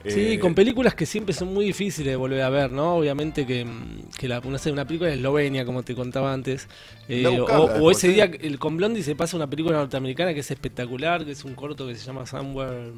[0.05, 2.97] Sí, eh, con películas que siempre son muy difíciles de volver a ver, ¿no?
[2.97, 3.65] Obviamente que,
[4.19, 6.69] que la, una, una película de Eslovenia, como te contaba antes,
[7.09, 11.25] eh, o, ese día el, con Blondie se pasa una película norteamericana que es espectacular,
[11.25, 12.93] que es un corto que se llama Somewhere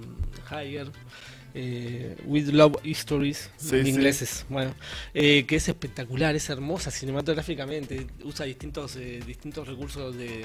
[0.51, 0.89] Higher
[1.59, 4.75] eh, With Love Histories, en inglés bueno,
[5.15, 10.45] eh, que es espectacular, es hermosa cinematográficamente, usa distintos eh, distintos recursos de,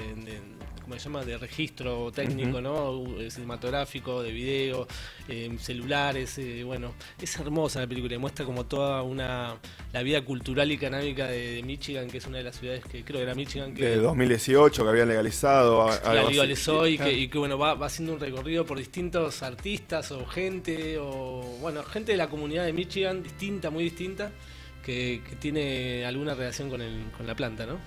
[0.80, 4.88] ¿cómo se llama?, de registro técnico, ¿no?, cinematográfico, de video,
[5.58, 9.58] celulares, bueno, es hermosa la película, muestra como toda una,
[9.92, 13.18] la vida cultural y canábica de, Michigan, que es una de las ciudades que creo
[13.18, 13.84] que era Michigan, que...
[13.84, 15.88] De 2018, que había legalizado.
[16.04, 20.10] La legalizó y, que, y que, bueno, va, va haciendo un recorrido por distintos artistas
[20.10, 21.01] o gente
[21.60, 24.30] bueno, gente de la comunidad de Michigan, distinta, muy distinta,
[24.84, 27.78] que, tiene alguna relación con, el, con la planta, ¿no?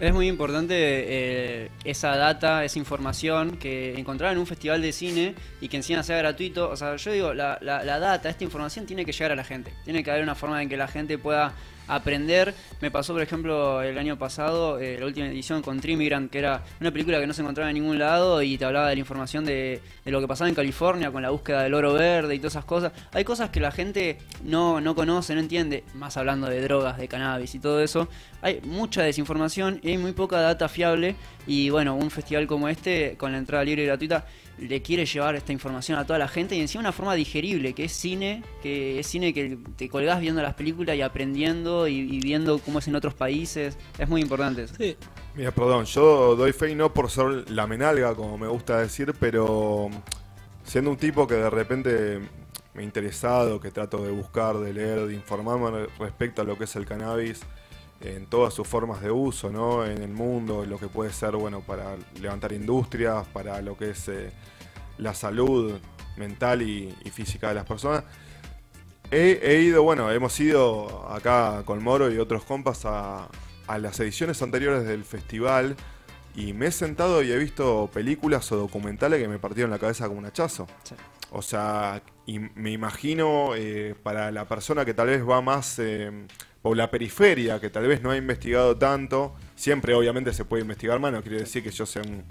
[0.00, 5.34] Es muy importante eh, esa data, esa información que encontrar en un festival de cine
[5.60, 6.70] y que encima sea gratuito.
[6.70, 9.72] O sea, yo digo, la, la data, esta información tiene que llegar a la gente.
[9.84, 11.54] Tiene que haber una forma en que la gente pueda
[11.94, 12.54] aprender.
[12.80, 16.62] Me pasó, por ejemplo, el año pasado, eh, la última edición con Trimigrant, que era
[16.80, 19.44] una película que no se encontraba en ningún lado y te hablaba de la información
[19.44, 22.64] de, lo que pasaba en California con la búsqueda del oro verde y todas esas
[22.64, 22.92] cosas.
[23.12, 27.08] Hay cosas que la gente no, no conoce, no entiende, más hablando de drogas, de
[27.08, 28.08] cannabis y todo eso.
[28.40, 31.16] Hay mucha desinformación y hay muy poca data fiable.
[31.46, 34.26] Y bueno, un festival como este, con la entrada libre y gratuita,
[34.58, 37.84] le quiere llevar esta información a toda la gente y encima una forma digerible, que
[37.84, 42.58] es cine, que es cine que te colgás viendo las películas y aprendiendo y, viendo
[42.58, 43.76] cómo es en otros países.
[43.98, 44.74] Es muy importante eso.
[44.76, 44.96] Sí.
[45.34, 49.14] Mira, perdón, yo doy fe y no por ser la menalga, como me gusta decir,
[49.18, 49.88] pero
[50.64, 52.20] siendo un tipo que de repente
[52.74, 56.64] me ha interesado, que trato de buscar, de leer, de informarme respecto a lo que
[56.64, 57.42] es el cannabis
[58.04, 59.84] en todas sus formas de uso, ¿no?
[59.84, 64.08] En el mundo, lo que puede ser, bueno, para levantar industrias, para lo que es
[64.08, 64.30] eh,
[64.98, 65.78] la salud
[66.16, 68.04] mental y, física de las personas.
[69.10, 73.28] He, ido, bueno, hemos ido acá con Moro y otros compas a,
[73.78, 75.76] las ediciones anteriores del festival
[76.34, 80.08] y me he sentado y he visto películas o documentales que me partieron la cabeza
[80.08, 80.66] como un hachazo.
[81.30, 85.78] O sea, y me imagino eh, para la persona que tal vez va más...
[85.78, 86.26] Eh,
[86.62, 91.00] o la periferia, que tal vez no ha investigado tanto, siempre obviamente se puede investigar
[91.00, 92.24] más, no quiere decir que yo sea un...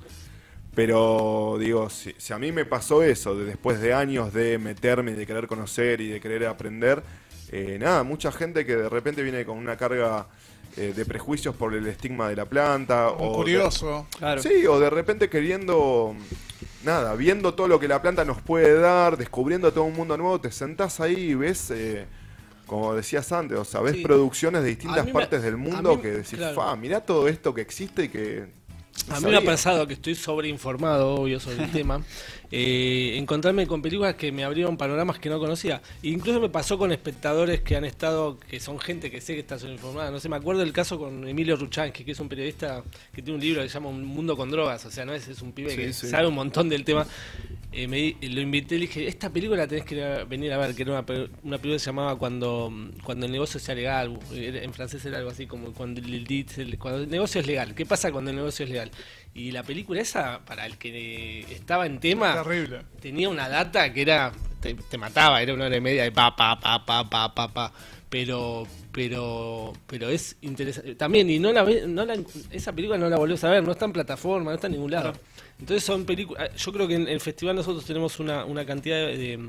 [0.73, 5.15] Pero digo, si, a mí me pasó eso, de, después de años de meterme y
[5.15, 7.03] de querer conocer y de querer aprender,
[7.51, 10.27] eh, nada, mucha gente que de repente viene con una carga
[10.77, 13.09] eh, de prejuicios por el estigma de la planta.
[13.09, 14.07] o curioso.
[14.17, 14.41] claro.
[14.41, 16.15] Sí, o de repente queriendo,
[16.85, 20.39] nada, viendo todo lo que la planta nos puede dar, descubriendo todo un mundo nuevo,
[20.39, 21.69] te sentás ahí y ves...
[21.71, 22.05] Eh,
[22.71, 26.73] como decías antes, o sea, ves producciones de distintas partes del mundo que decís, fa,
[26.77, 28.47] mirá todo esto que existe y que
[29.09, 32.01] a mí me ha pasado que estoy sobreinformado, obvio, sobre el tema.
[32.51, 35.81] Eh, encontrarme con películas que me abrieron panoramas que no conocía.
[36.03, 39.57] Incluso me pasó con espectadores que han estado, que son gente que sé que está
[39.57, 40.11] sobreinformada.
[40.11, 42.83] No sé, me acuerdo del caso con Emilio Ruchansky, que es un periodista
[43.13, 44.85] que tiene un libro que se llama Un mundo con drogas.
[44.85, 47.07] O sea, no es, es un pibe que sabe un montón del tema.
[47.73, 50.81] Eh, me, lo invité y le dije, esta película tenés que venir a ver, que
[50.81, 51.05] era una,
[51.43, 52.69] una, película que se llamaba cuando,
[53.01, 54.19] cuando el negocio sea legal.
[54.33, 57.73] En francés era algo así como cuando el, cuando el negocio es legal.
[57.73, 58.91] ¿Qué pasa cuando el negocio es legal?
[59.33, 62.43] Y la película esa, para el que estaba en tema,
[62.99, 64.31] tenía una data que era.
[64.59, 67.73] Te, mataba, era una hora y media de pa, pa, pa, pa, pa, pa, pa.
[68.09, 70.95] Pero, pero, pero es interesante.
[70.95, 72.17] También, y no la, no la,
[72.51, 74.91] esa película no la volvés a ver, no está en plataforma, no está en ningún
[74.91, 75.13] lado.
[75.59, 76.53] Entonces son películas.
[76.57, 79.39] Yo creo que en el festival nosotros tenemos una, una cantidad de,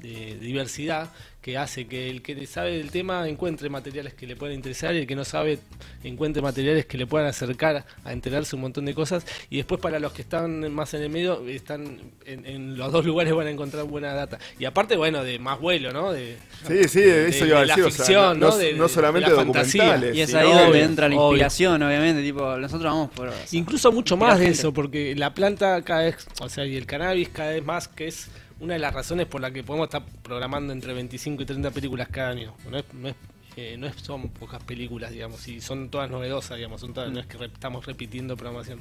[0.00, 1.12] de diversidad
[1.44, 5.00] que hace que el que sabe del tema encuentre materiales que le puedan interesar y
[5.00, 5.58] el que no sabe
[6.02, 9.26] encuentre materiales que le puedan acercar a enterarse un montón de cosas.
[9.50, 13.34] Y después para los que están más en el medio están en, los dos lugares
[13.34, 14.38] van a encontrar buena data.
[14.58, 17.90] Y aparte bueno de más vuelo no de sí sí eso iba a decir la
[17.90, 22.90] ficción, no, no, solamente documentales y es ahí donde entra la inspiración obviamente tipo nosotros
[22.90, 26.74] vamos por incluso mucho más de eso porque la planta cada vez o sea y
[26.74, 28.30] el cannabis cada vez más que es
[28.60, 32.08] una de las razones por la que podemos estar programando entre 25 y 30 películas
[32.10, 32.54] cada año.
[32.70, 33.08] No es, no
[33.56, 37.86] eh, no son pocas películas, digamos, y son todas novedosas, digamos, no es que estamos
[37.86, 38.80] repitiendo programación.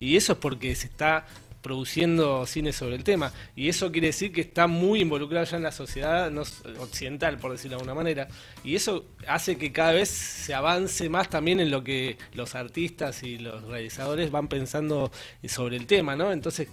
[0.00, 1.26] Y eso es porque se está
[1.60, 3.32] produciendo cine sobre el tema.
[3.54, 6.32] Y eso quiere decir que está muy involucrado ya en la sociedad
[6.78, 8.28] occidental, por decirlo de alguna manera.
[8.64, 13.22] Y eso hace que cada vez se avance más también en lo que los artistas
[13.22, 15.10] y los realizadores van pensando
[15.46, 16.32] sobre el tema, ¿no?
[16.32, 16.68] Entonces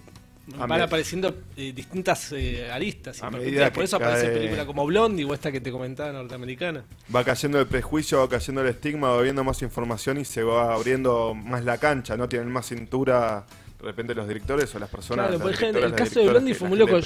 [0.46, 3.20] van apareciendo eh, distintas eh, aristas.
[3.20, 6.84] por eso aparece película como Blondie o esta que te comentaba norteamericana.
[7.14, 10.74] Va cayendo el prejuicio, va cayendo el estigma, va viendo más información y se va
[10.74, 12.28] abriendo más la cancha, ¿no?
[12.28, 13.46] Tienen más cintura
[13.78, 15.28] de repente los directores o las personas.
[15.28, 16.98] Claro, el caso de Blondie fue muy loco.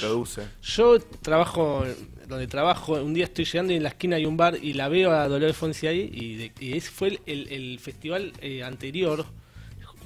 [0.61, 1.85] Yo, trabajo
[2.29, 4.87] donde trabajo, un día estoy llegando y en la esquina hay un bar y la
[4.87, 9.25] veo a Dolores Fonsi ahí y, ese fue el, el, festival eh, anterior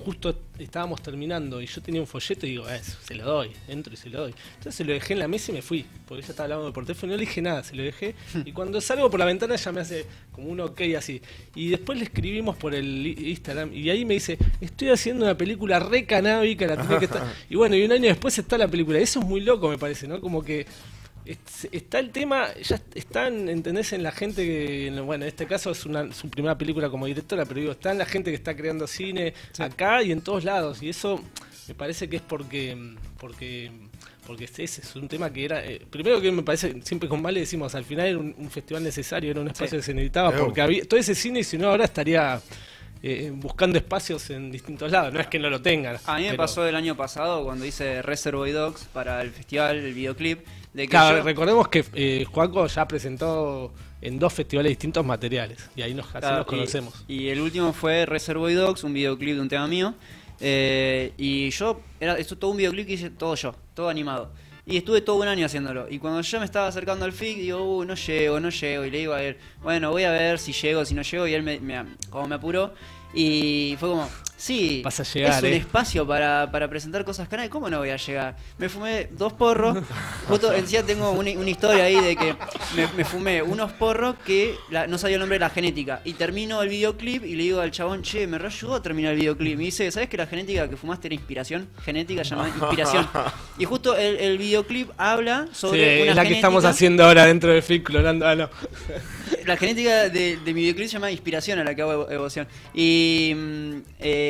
[0.04, 3.94] justo estábamos terminando y yo tenía un folleto y digo, eh, se lo doy, entro
[3.94, 4.36] y se lo doy.
[4.56, 6.86] Entonces se lo dejé en la mesa y me fui, porque ella estaba hablando por
[6.86, 8.16] teléfono y no le dije nada, se lo dejé.
[8.46, 11.22] Y cuando salgo por la ventana ella me hace como un ok así.
[11.56, 15.80] Y después le escribimos por el Instagram y ahí me dice, estoy haciendo una película
[15.80, 17.24] re canábica, la tiene que estar.
[17.50, 19.00] Y bueno, y un año después está la película.
[19.00, 20.20] Eso es muy loco, me parece, ¿no?
[20.20, 20.66] Como que
[21.26, 23.94] está el tema, ya están, ¿entendés?
[23.94, 27.46] En la gente que, bueno, en este caso es una, su primera película como directora,
[27.46, 30.84] pero digo, está en la gente que está creando cine acá y en todos lados.
[30.84, 31.24] Y eso
[31.68, 32.78] me parece que es porque,
[33.20, 33.72] porque,
[34.28, 37.40] porque ese es un tema que era, eh, primero que me parece, siempre con Vale
[37.40, 40.86] decimos, al final era un, festival necesario, era un espacio que se necesitaba, porque había,
[40.86, 42.42] todo ese cine, si no ahora estaría...
[43.06, 45.14] Eh, buscando espacios en distintos lados.
[45.14, 45.98] No es que no lo tengan.
[46.06, 49.94] A mí me pasó el año pasado cuando hice Reservoir Dogs para el festival, el
[49.94, 50.40] videoclip
[50.74, 56.08] recordemos que eh, Juanco ya presentó en dos festivales distintos materiales y ahí nos,
[56.46, 57.06] conocemos.
[57.08, 59.94] Y, el último fue Reservoir Dogs, un videoclip de un tema mío.
[60.40, 64.32] Eh, y yo, era esto todo un videoclip que hice todo yo, todo animado.
[64.66, 65.88] Y estuve todo un año haciéndolo.
[65.90, 68.86] Y cuando yo me estaba acercando al FIC, digo, uh, no llego, no llego.
[68.86, 71.28] Y le digo a él, bueno, voy a ver si llego, si no llego.
[71.28, 72.74] Y él me, me como me apuró.
[73.14, 74.10] Y fue como,
[74.44, 75.56] Sí, Vas a llegar, es un eh.
[75.56, 77.50] espacio para, para presentar cosas canales.
[77.50, 78.36] ¿Cómo no voy a llegar?
[78.58, 79.78] Me fumé dos porros.
[80.28, 82.36] Justo encima tengo una, historia ahí de que
[82.98, 84.58] me, fumé unos porros que
[84.90, 86.02] no sabía el nombre de la genética.
[86.04, 89.20] Y termino el videoclip y le digo al chabón, che, me ayudó a terminar el
[89.20, 89.62] videoclip.
[89.62, 91.70] Y dice, ¿sabes que la genética que fumaste era inspiración?
[91.82, 93.08] Genética llamada inspiración.
[93.58, 96.04] Y justo el, videoclip habla sobre.
[96.04, 98.28] Sí, es la que estamos haciendo ahora dentro del film clonando.
[98.28, 98.36] Ah,
[99.46, 102.46] la genética de, mi videoclip se llama inspiración a la que hago evocación.
[102.74, 103.34] Y.
[103.36, 103.82] Mm,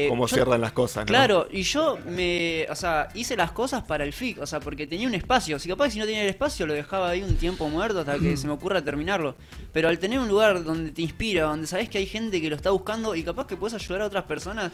[0.06, 1.08] eh, Cómo cierran las cosas, ¿no?
[1.08, 2.66] Claro, y yo me.
[2.70, 5.60] O sea, hice las cosas para el FIC, o sea, porque tenía un espacio.
[5.60, 8.38] Si capaz si no tenía el espacio, lo dejaba ahí un tiempo muerto hasta que
[8.38, 9.36] se me ocurra terminarlo.
[9.72, 12.56] Pero al tener un lugar donde te inspira, donde sabes que hay gente que lo
[12.56, 14.72] está buscando y capaz que puedes ayudar a otras personas,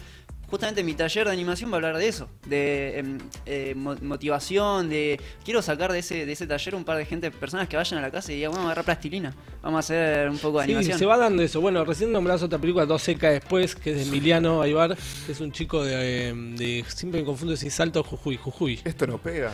[0.49, 5.19] justamente mi taller de animación va a hablar de eso, de em, eh, motivación, de
[5.43, 8.01] quiero sacar de ese, de ese taller un par de gente, personas que vayan a
[8.01, 10.93] la casa y digan, vamos a agarrar plastilina, vamos a hacer un poco de animación.
[10.93, 11.61] Sí, se va dando eso.
[11.61, 15.39] Bueno, recién nombrás otra película, Dos Seca después, que es de Emiliano Aybar, que es
[15.39, 18.79] un chico de, em, de siempre me confundo si Salto Jujuy, Jujuy.
[18.83, 19.51] Esto no pega.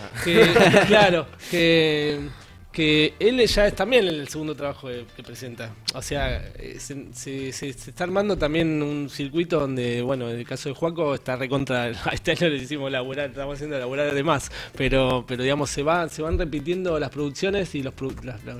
[0.87, 2.19] claro, que
[2.75, 5.73] que él ya es también el segundo trabajo que, presenta.
[5.93, 10.75] O sea, eh, se, está armando también un circuito donde, bueno, en el caso de
[10.75, 11.89] Juaco está recontra.
[12.11, 14.51] Este año le hicimos laburar, estamos haciendo laburar de más.
[14.75, 17.93] Pero, pero digamos, se va, se van repitiendo las producciones y los,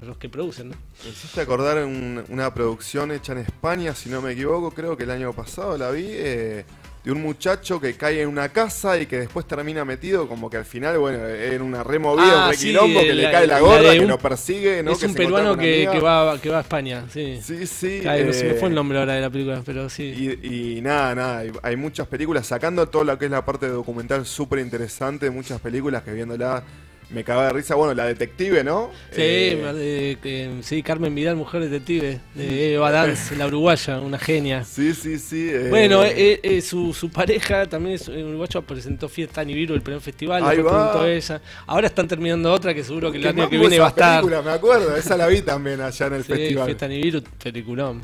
[0.01, 0.78] los que producen, ¿no?
[1.04, 5.12] Me hiciste acordar una producción hecha en España, si no me equivoco, creo que el
[5.12, 6.06] año pasado la vi.
[6.08, 6.63] Eh,
[7.05, 10.57] de un muchacho que cae en una casa y que después termina metido como que
[10.57, 14.07] al final, bueno, en una removida, ah, un quilombo, que le cae la gorra, que
[14.07, 14.93] lo persigue, ¿no?
[14.93, 17.39] Es un peruano que, va, que va a España, sí.
[17.43, 18.01] Sí, sí.
[18.03, 20.39] no se me fue el eh, nombre ahora de la película, pero sí.
[20.41, 24.57] Y, nada, nada, hay, muchas películas, sacando todo lo que es la parte documental súper
[24.59, 26.63] interesante, muchas películas que viéndola
[27.09, 27.75] me cagaba de risa.
[27.75, 28.91] Bueno, la detective, ¿no?
[29.11, 34.63] Sí, eh, sí Carmen Vidal, mujer detective, de Eva Dance, la uruguaya, una genia.
[34.63, 35.49] Sí, sí, sí.
[35.51, 35.67] Eh.
[35.69, 40.61] Bueno, eh, su, su, pareja también es uruguayo, presentó Fiesta Nibiru, el primer festival, Ahí
[40.61, 41.07] va.
[41.07, 41.41] ella.
[41.67, 44.21] Ahora están terminando otra que seguro que el año que viene va a estar.
[44.21, 46.65] Película, me acuerdo, esa la vi también allá en el sí, festival.
[46.65, 48.01] Fiesta Nibiru, peliculón.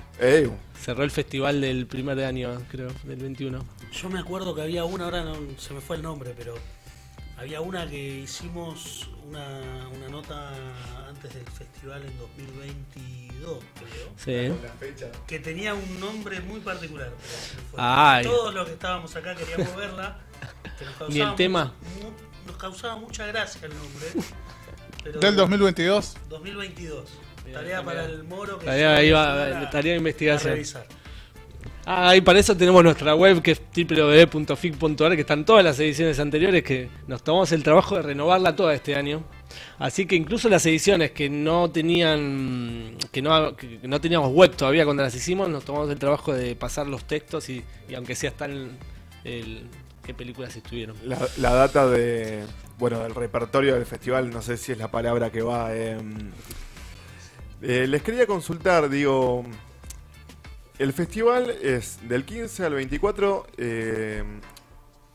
[0.81, 3.63] Cerró el festival del primer año, creo, del 21.
[3.91, 6.55] Yo me acuerdo que había una, ahora no, se me fue el nombre, pero
[7.41, 10.51] había una que hicimos una, una nota
[11.10, 14.10] antes del festival en 2022, creo.
[14.15, 14.54] Sí.
[15.25, 17.12] Que tenía un nombre muy particular.
[18.23, 20.19] Todos los que estábamos acá queríamos verla.
[21.10, 21.73] ¿Y el tema?
[22.45, 25.19] nos causaba mucha gracia el nombre.
[25.19, 26.17] ¿Del 2022?
[26.30, 27.10] 2022.
[27.51, 28.60] Tarea para el moro.
[28.60, 30.60] Que tarea, iba, tarea de investigación.
[31.93, 36.21] Ah, y para eso tenemos nuestra web que es www.fic.ar, que están todas las ediciones
[36.21, 39.25] anteriores, que nos tomamos el trabajo de renovarla toda este año.
[39.77, 45.04] Así que incluso las ediciones que no tenían, que no, no teníamos web todavía cuando
[45.04, 47.62] las hicimos, nos tomamos el trabajo de pasar los textos y,
[47.93, 48.69] aunque sea están
[49.25, 49.67] el,
[50.01, 50.95] qué películas estuvieron.
[51.04, 52.45] La, data de,
[52.80, 55.75] bueno, del repertorio del festival, no sé si es la palabra que va.
[55.75, 56.32] Em,
[57.62, 59.43] eh, les quería consultar, digo,
[60.81, 63.45] el festival es del 15 al 24.
[63.57, 64.23] Eh,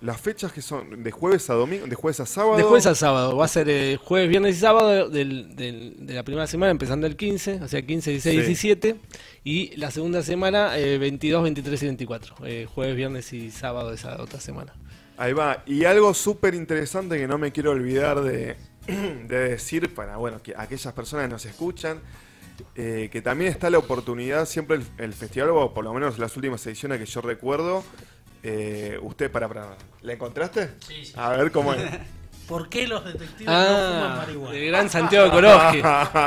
[0.00, 2.57] las fechas que son de jueves a domingo, de jueves a sábado.
[2.57, 3.37] De jueves a sábado.
[3.37, 5.24] Va a ser eh, jueves, viernes y sábado de
[6.07, 8.96] la primera semana, empezando el 15, o sea, 15, 16, 17.
[9.42, 12.37] Y la segunda semana, 22, eh, 23 y 24.
[12.68, 14.72] jueves, viernes y sábado de esa otra semana.
[15.16, 15.64] Ahí va.
[15.66, 18.57] Y algo súper interesante que no me quiero olvidar de,
[19.26, 22.00] decir para bueno, que aquellas personas que nos escuchan
[22.75, 26.66] eh, que también está la oportunidad, siempre el, festival, o por lo menos las últimas
[26.66, 27.85] ediciones que yo recuerdo,
[28.49, 30.71] Eh, usted, para, para, ¿la encontraste?
[30.79, 31.12] Sí, sí.
[31.16, 31.83] A ver cómo es.
[32.47, 34.53] ¿Por qué los detectives no Ah, fuman marihuana?
[34.57, 35.83] de gran Santiago Koroski.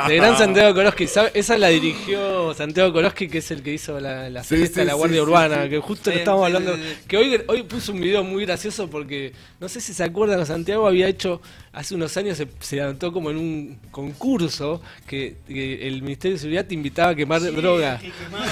[0.08, 1.04] De gran Santiago Koroski.
[1.32, 4.84] Esa la dirigió Santiago Koroski, que es el que hizo la, la Sí, de sí,
[4.84, 5.70] la Guardia sí, Urbana, sí.
[5.70, 6.76] que justo Sí, le estábamos sí, hablando.
[6.76, 7.08] sí, sí.
[7.08, 10.86] Que hoy, hoy puso un video muy gracioso porque, no sé si se acuerdan, Santiago
[10.86, 11.40] había hecho,
[11.72, 16.40] hace unos años se, se anotó como en un concurso que, que el Ministerio de
[16.40, 17.98] Seguridad te invitaba a quemar Sí, droga.
[17.98, 18.46] que quemaba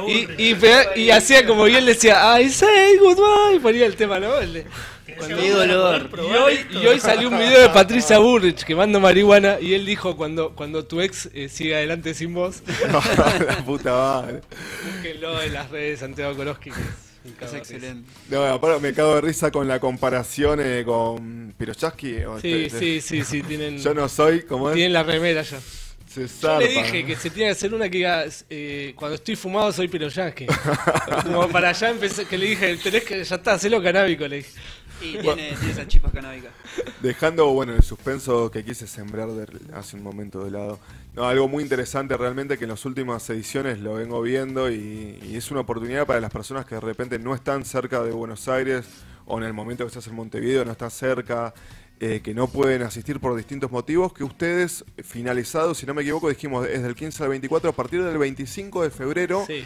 [0.00, 3.84] con Y, y, pega- y hacía como y él decía, I say goodbye, y ponía
[3.86, 4.38] el tema, ¿no?
[4.38, 4.66] El de-
[5.08, 6.80] Y hoy, esto".
[6.82, 10.84] y hoy salió un video de Patricia Burrich quemando marihuana y él dijo cuando, cuando
[10.84, 12.62] tu ex eh, sigue adelante sin vos,
[13.46, 14.40] la puta madre.
[14.94, 16.70] búsquenlo en las redes de Santiago Koroski.
[17.38, 18.08] que es excelente.
[18.28, 22.24] No, aparte me cago de risa con la comparación eh, con Pirochaski.
[22.24, 24.74] o Sí, este- sí, sí, sí, tienen, Yo no soy, como es?
[24.76, 25.58] tienen la remera ya.
[26.08, 29.36] Se Yo le dije que se tiene que hacer una que diga, eh, cuando estoy
[29.36, 30.46] fumado soy piroyansky.
[31.24, 34.50] Como para allá empecé, que le dije, tenés que, ya está, hacelo canábico, le dije.
[35.00, 36.52] Y tiene, tiene esas chispas canábicas.
[37.02, 40.78] Dejando, bueno, el suspenso que quise sembrar de- hace un momento de lado.
[41.14, 45.36] No, algo muy interesante realmente que en las últimas ediciones lo vengo viendo y, y
[45.36, 48.86] es una oportunidad para las personas que de repente no están cerca de Buenos Aires
[49.26, 51.52] o en el momento que estás en Montevideo no están cerca,
[52.00, 56.28] eh, que no pueden asistir por distintos motivos, que ustedes, finalizados, si no me equivoco,
[56.30, 59.64] dijimos es del 15 al 24, a partir del 25 de febrero, Sí,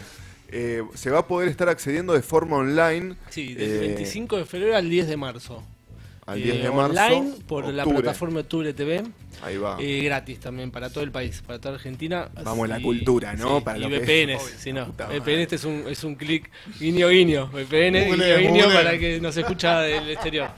[0.53, 3.15] eh, se va a poder estar accediendo de forma online.
[3.29, 5.63] sí, del eh, 25 de febrero al 10 de marzo.
[6.25, 7.01] al Eh, 10 de marzo.
[7.03, 9.03] Online por la plataforma Octubre TV.
[9.41, 9.75] Ahí va.
[9.81, 12.29] Eh, gratis también para todo el país, para toda Argentina.
[12.45, 13.57] Vamos, la Y- cultura, ¿no?
[13.57, 13.85] sí, Para y.
[13.87, 14.85] VPNs, si no.
[14.85, 16.49] VPN este es un, es un clic
[16.79, 17.47] guiño guiño.
[17.51, 20.49] VPN guiño guiño para que nos escucha del exterior.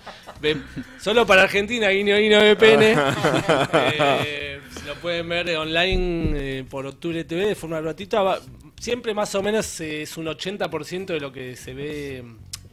[0.99, 2.95] Solo para Argentina, guiño guiño VPN.
[4.27, 8.21] Eh, lo pueden ver eh, online eh, por Octubre TV de forma gratuita.
[8.21, 8.39] Va-
[8.85, 12.17] siempre más o menos es un 80% de lo que se ve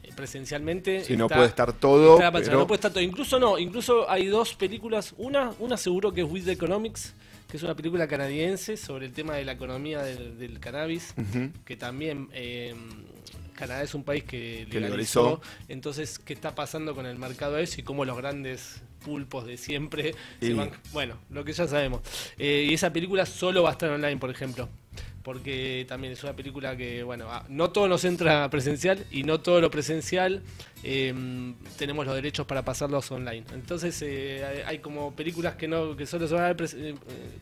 [0.03, 1.05] eh, presencialmente.
[1.05, 3.03] Si no puede estar todo, Está avanzado, pero- no puede estar todo.
[3.03, 5.15] Incluso no, incluso hay dos películas.
[5.17, 7.15] Una, una seguro que es With the Economics,
[7.49, 11.15] que es una película canadiense sobre el tema de la economía del, del cannabis,
[11.65, 12.75] que también eh,
[13.55, 15.41] Canadá es un país que legalizó.
[15.69, 19.57] Entonces, ¿qué está pasando con el mercado de eso y cómo los grandes pulpos de
[19.57, 20.71] siempre se van...
[20.93, 22.01] Bueno, lo que ya sabemos.
[22.39, 24.69] Eh, y esa película solo va a estar online, por ejemplo.
[25.23, 29.39] Porque también es una película que, bueno, ah, no todo nos entra presencial y no
[29.41, 30.43] todo lo presencial
[30.85, 31.15] eh,
[31.79, 33.45] tenemos los derechos para pasarlos online.
[33.55, 36.95] Entonces eh, hay- como películas que no que solo se van a ver eh,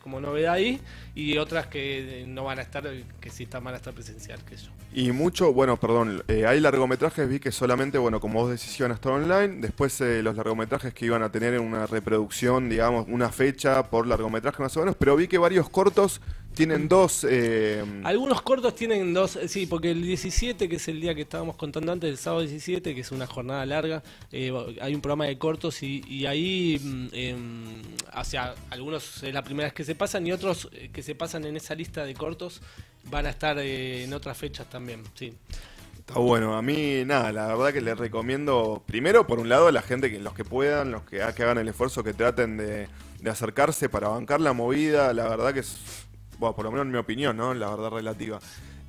[0.03, 0.79] como novedad ahí
[1.15, 2.83] y otras que eh, no van a estar,
[3.19, 4.69] que sí están, van a estar presencial, que yo.
[4.93, 8.91] Y mucho, bueno, perdón, eh, hay largometrajes, vi que solamente, bueno, como vos decís, iban
[8.91, 9.59] a estar online.
[9.61, 14.61] Después eh, los largometrajes que iban a tener una reproducción, digamos, una fecha por largometraje
[14.61, 16.21] más o menos, pero vi que varios cortos
[16.53, 17.25] tienen dos...
[17.29, 21.21] eh, Algunos cortos tienen dos, eh, sí, porque el 17, que es el día que
[21.21, 25.25] estábamos contando antes, el sábado 17, que es una jornada larga, eh, hay un programa
[25.25, 27.81] de cortos y, y ahí, mm, em,
[28.23, 31.55] sea, algunos es la primera vez que se pasan y otros que se pasan en
[31.57, 32.61] esa lista de cortos
[33.05, 35.33] van a estar en otras fechas también, sí.
[35.99, 39.71] Está bueno, a mí nada, la verdad que les recomiendo, primero por un lado a
[39.71, 42.87] la gente que los que puedan, los que, que hagan el esfuerzo, que traten de,
[43.21, 45.77] de acercarse para bancar la movida, la verdad que es,
[46.41, 47.53] bueno, por lo menos en mi opinión, ¿no?
[47.53, 48.39] La verdad relativa.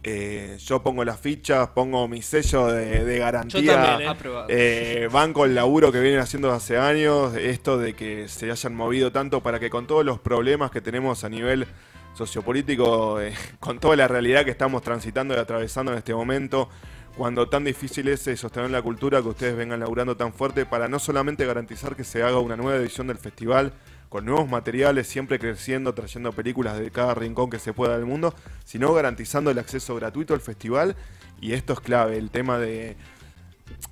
[0.03, 3.61] Eh, yo pongo las fichas, pongo mi sello de, de garantía.
[3.61, 4.47] Yo también, ¿eh?
[4.49, 9.13] Eh, banco el laburo que vienen haciendo hace años, esto de que se hayan movido
[9.13, 11.67] tanto para que con todos los problemas que tenemos a nivel
[12.15, 16.71] sociopolítico, eh, con toda la realidad que estamos transitando y atravesando en este momento,
[17.17, 20.89] cuando tan difícil es eh, sostener la cultura, que ustedes vengan laburando tan fuerte para
[20.89, 23.73] no solamente garantizar que se haga una nueva edición del festival,
[24.13, 28.35] con nuevos materiales, siempre creciendo, trayendo películas de cada rincón que se pueda del mundo,
[28.63, 30.97] sino garantizando el acceso gratuito al festival.
[31.41, 32.95] Y esto es clave, el tema de,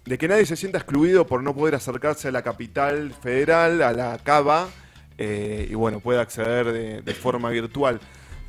[0.04, 3.94] de que nadie se sienta excluido por no poder acercarse a la capital federal, a
[3.94, 4.68] la Cava,
[5.16, 7.98] eh, y bueno, puede acceder de, de forma virtual.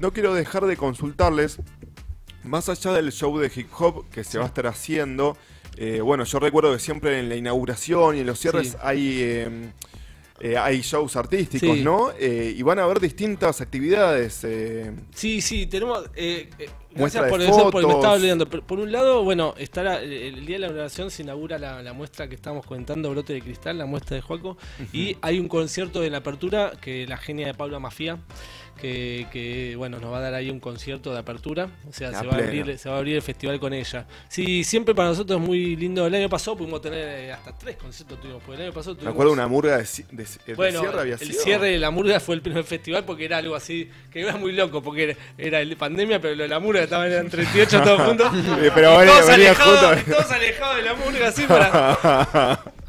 [0.01, 1.57] No quiero dejar de consultarles,
[2.43, 5.37] más allá del show de hip hop que se va a estar haciendo,
[5.77, 8.77] eh, bueno, yo recuerdo que siempre en la inauguración y en los cierres Sí.
[8.81, 9.19] hay...
[9.21, 9.71] eh,
[10.43, 11.83] eh, hay shows artísticos, Sí.
[11.83, 12.11] ¿no?
[12.19, 14.43] Eh, y van a haber distintas actividades.
[14.43, 16.09] eh, Sí, sí, tenemos.
[16.91, 18.49] Eh, eh, gracias de por eso, porque me estaba olvidando.
[18.49, 21.81] Por, por un lado, bueno, estará el, el día de la inauguración se inaugura la,
[21.81, 24.57] la muestra que estamos comentando, Brote de Cristal, la muestra de Juaco.
[24.93, 28.17] Y hay un concierto de la apertura que la genia de Paula Mafía,
[28.81, 31.69] que, bueno, nos va a dar ahí un concierto de apertura.
[31.89, 34.07] O sea, se va, a abrir, se va a abrir el festival con ella.
[34.27, 36.05] Sí, siempre para nosotros es muy lindo.
[36.05, 38.41] El año pasado pudimos tener eh, hasta tres conciertos tuvimos.
[38.49, 41.91] el año pasado Me acuerdo una murga de, bueno, cierre había El cierre de la
[41.91, 45.61] murga fue el primer festival porque era algo así, que era muy loco, porque era,
[45.61, 48.31] el pandemia, pero lo de la murga estaban en 38 todos juntos.
[48.73, 52.59] pero todos, alejados, todos alejados de la murga así para.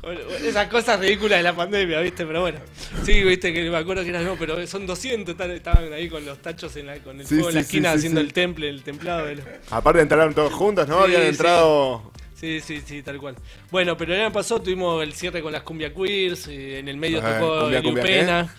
[0.42, 2.26] Esas cosas ridículas de la pandemia, ¿viste?
[2.26, 2.58] Pero bueno.
[3.04, 3.52] Sí, ¿viste?
[3.52, 6.86] Que me acuerdo que era no, pero son 200, estaban ahí con los tachos en
[6.86, 9.26] la, con el fuego en la esquina haciendo el temple, el templado.
[9.26, 9.40] De
[9.70, 10.98] Aparte entraron todos juntos, ¿no?
[10.98, 12.10] Habían entrado...
[12.34, 13.36] Sí, sí, sí, tal cual.
[13.70, 16.96] Bueno, pero el año pasado tuvimos el cierre con las Cumbia Queers, eh, en el
[16.96, 18.52] medio tocó Pena.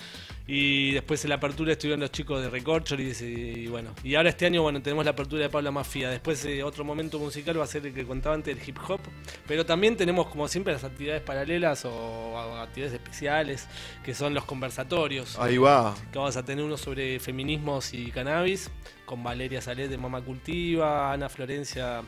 [0.46, 3.92] Y después en la apertura estuvieron los chicos de Recorcholis y, bueno.
[4.04, 6.10] Y ahora este año, bueno, tenemos la apertura de Pablo Mafia.
[6.10, 9.00] Después eh, otro momento musical va a ser el que contaba antes, el hip hop.
[9.48, 13.68] Pero también tenemos, como siempre, las actividades paralelas o, actividades especiales,
[14.04, 15.40] que son los conversatorios.
[15.40, 15.96] Ahí va.
[16.12, 18.70] Que vamos a tener uno sobre feminismos y cannabis,
[19.06, 22.02] con Valeria Salet de Mama Cultiva, Ana Florencia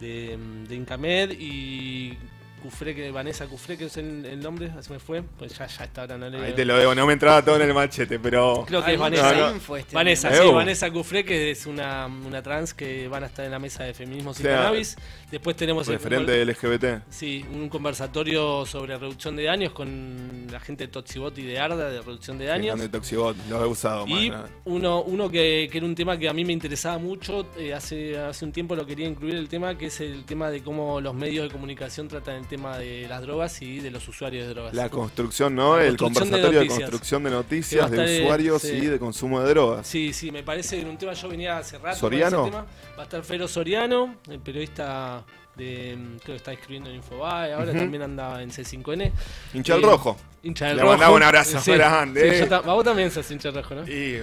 [0.00, 2.16] de, de Incamed y
[2.62, 6.18] Cufre, Vanessa Cufre, que es el, nombre, así me fue, pues ya, ya está, ahora
[6.18, 8.64] no le Ahí te lo debo, no me entraba todo en el machete, pero...
[8.66, 9.56] Creo que es Vanessa.
[9.78, 13.50] Este Vanessa, sí, Vanessa Cufre, que es una, una, trans que van a estar en
[13.50, 14.96] la mesa de feminismo y cannabis.
[15.30, 15.86] Después tenemos...
[15.86, 17.02] Referente el, LGBT.
[17.10, 21.90] Sí, un conversatorio sobre reducción de daños con la gente de Toxibot y de Arda,
[21.90, 22.78] de reducción de daños.
[22.78, 24.32] de Toxibot, lo he usado Y
[24.64, 28.18] uno, uno que, que, era un tema que a mí me interesaba mucho, eh, hace,
[28.18, 31.14] hace un tiempo lo quería incluir el tema, que es el tema de cómo los
[31.14, 34.74] medios de comunicación tratan el tema de las drogas y de los usuarios de drogas.
[34.74, 35.78] La construcción, ¿no?
[35.78, 39.86] el conversatorio de, construcción de noticias de usuarios y de consumo de drogas.
[39.86, 41.98] Sí, sí, me parece que un tema yo venía hace rato.
[41.98, 42.50] ¿Soriano?
[42.50, 42.64] Va
[42.98, 45.24] a estar Fero Soriano, el periodista
[45.56, 49.12] de, creo que está escribiendo en Infobae, ahora también anda en C5N.
[49.54, 50.16] Hincha del eh, rojo.
[50.42, 50.86] Hincha del rojo.
[50.86, 53.86] Le mandaba un abrazo sí, sí, vos también sos hincha del rojo, ¿no?
[53.86, 54.18] Sí,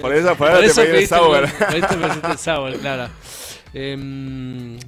[0.00, 1.48] por eso, por, por eso te pedí el sour.
[1.52, 3.08] Por eso me el sour, claro.
[3.74, 4.78] Eh,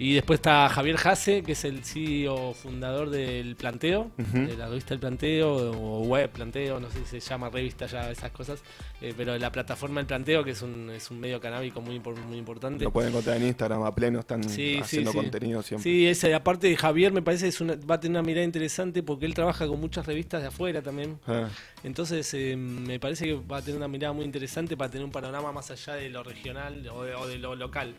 [0.00, 4.94] y después está Javier Jase, que es el CEO fundador del Planteo, de la revista
[4.94, 8.62] El Planteo, o web Planteo, no sé si se llama revista ya, esas cosas,
[9.02, 12.38] eh, pero la plataforma El Planteo, que es un, es un medio canábico muy, muy
[12.38, 12.84] importante.
[12.84, 15.82] Lo pueden encontrar en Instagram a pleno, están haciendo contenido siempre.
[15.82, 19.26] Sí, ese, aparte de Javier, me parece que va a tener una mirada interesante porque
[19.26, 21.18] él trabaja con muchas revistas de afuera también.
[21.26, 21.48] Ah.
[21.82, 25.12] Entonces, eh, me parece que va a tener una mirada muy interesante para tener un
[25.12, 27.94] panorama más allá de lo regional o de, lo local.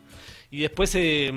[0.52, 1.30] Y después eh,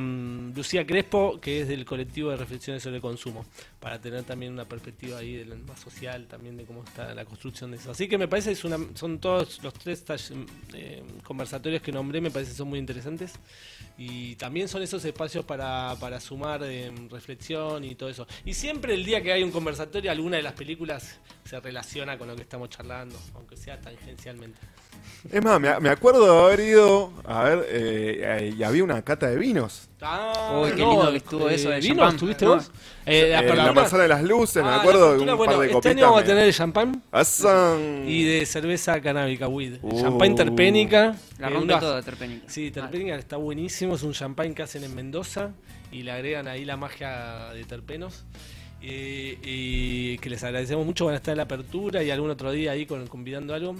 [0.53, 3.45] Lucía Crespo, que es del colectivo de reflexiones sobre consumo,
[3.80, 7.72] para tener también una perspectiva ahí de más social, también de cómo está la construcción
[7.72, 7.91] de eso.
[7.91, 10.03] Así que me parece que son todos los tres
[10.74, 13.32] eh, conversatorios que nombré, me parece que son muy interesantes.
[13.97, 16.59] Y también son esos espacios para sumar
[17.09, 18.28] reflexión y todo eso.
[18.43, 22.28] Y siempre el día que hay un conversatorio, alguna de las películas se relaciona con
[22.28, 24.59] lo que estamos charlando, aunque sea tangencialmente.
[25.32, 29.38] Es más, me, acuerdo de haber ido, a ver, eh, y había una cata de
[29.38, 29.89] vinos.
[29.99, 32.18] Ah, Uy, qué lindo que estuvo eso de ¿Vinos champán.
[32.18, 32.72] ¿Tuviste vos?
[33.08, 36.06] Eh, la manzana de las luces, me ah, acuerdo de un par de Este año
[36.06, 37.03] vamos a tener de champán
[38.06, 39.78] y de cerveza canábica, weed.
[39.82, 39.99] Uh.
[39.99, 41.16] Champán terpénica.
[41.39, 42.45] La rompe eh, toda terpénica.
[42.47, 43.95] Sí, terpénica está buenísimo.
[43.95, 45.51] Es un champán que hacen en Mendoza
[45.91, 48.26] y le agregan ahí la magia de terpenos.
[48.82, 51.06] y que les agradecemos mucho.
[51.06, 53.76] Van a estar en la apertura y algún otro día ahí con, convidando algo.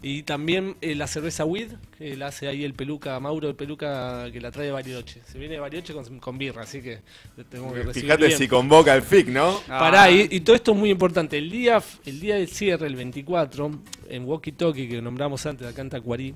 [0.00, 4.30] Y también eh, la cerveza WID, que la hace ahí el Peluca, Mauro de Peluca,
[4.30, 5.22] que la trae de Bariloche.
[5.26, 7.00] Se viene de Bariloche con, birra, así que
[7.50, 9.58] tenemos que Fíjate si convoca el FIC, ¿no?
[9.66, 10.10] Pará, ah.
[10.10, 11.36] y, todo esto es muy importante.
[11.36, 13.70] El día el día del cierre, el 24,
[14.08, 16.32] en Walkie Talkie, que nombramos antes, acá en Tacuarí,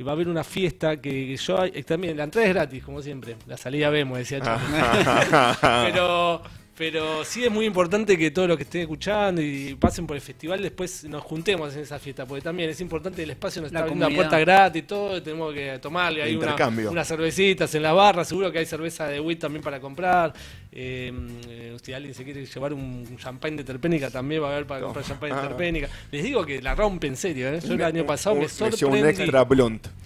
[0.00, 1.58] va a haber una fiesta que, yo...
[1.84, 3.36] También, la entrada es gratis, como siempre.
[3.46, 4.40] La salida vemos, decía
[5.92, 6.42] Pero
[6.76, 10.22] pero sí es muy importante que todos los que estén escuchando y pasen por el
[10.22, 13.80] festival después nos juntemos en esa fiesta, porque también es importante el espacio nos está
[13.80, 16.56] abriendo la puerta gratis y todo, tenemos que tomarle ahí una,
[16.90, 20.32] unas cervecitas en la barra, seguro que hay cerveza de WIT también para comprar.
[20.76, 24.80] Eh, si alguien se quiere llevar un champán de terpénica, también va a haber para
[24.80, 25.42] comprar champán de ah.
[25.42, 25.88] terpénica.
[26.10, 27.60] Les digo que la rompe en serio, ¿eh?
[27.60, 29.00] Yo el año pasado me sorprendí.
[29.00, 29.86] un extra blunt.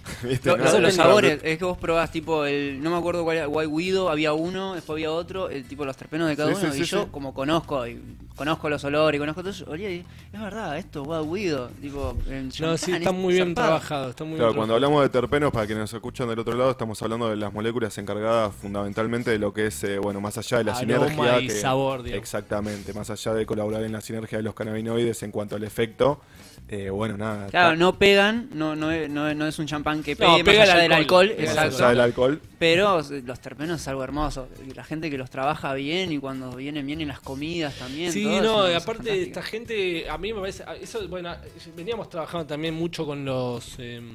[0.45, 3.67] No, los sabores, es que vos probás tipo el, no me acuerdo cuál era, White
[3.67, 7.11] Widow, había uno, después había otro, el tipo los terpenos de cada uno, y yo
[7.11, 7.99] como conozco, y
[8.39, 12.17] conozco los olores y conozco todo eso, olía y es verdad, esto, White Widow, tipo,
[12.61, 15.81] No, sí, está muy bien trabajado, está muy claro, cuando hablamos de terpenos, para quienes
[15.81, 19.67] nos escuchan del otro lado, estamos hablando de las moléculas encargadas fundamentalmente de lo que
[19.67, 21.41] es, eh, bueno, más allá de la sinergia.
[21.41, 25.57] Y sabor, Exactamente, más allá de colaborar en la sinergia de los cannabinoides en cuanto
[25.57, 26.21] al efecto.
[26.71, 27.47] Eh, bueno, nada.
[27.47, 30.93] Claro, no pegan, no, no, no, es un champán que pegue, no, pega la del
[30.93, 31.33] alcohol.
[31.35, 31.87] Exacto.
[31.87, 32.39] del alcohol.
[32.59, 34.47] Pero los terpenos es algo hermoso.
[34.75, 38.11] La gente que los trabaja bien y cuando vienen bien en las comidas también.
[38.11, 41.35] Sí, no, aparte esta gente, a mí me parece, eso, bueno,
[41.75, 44.11] veníamos trabajando también mucho con los, em,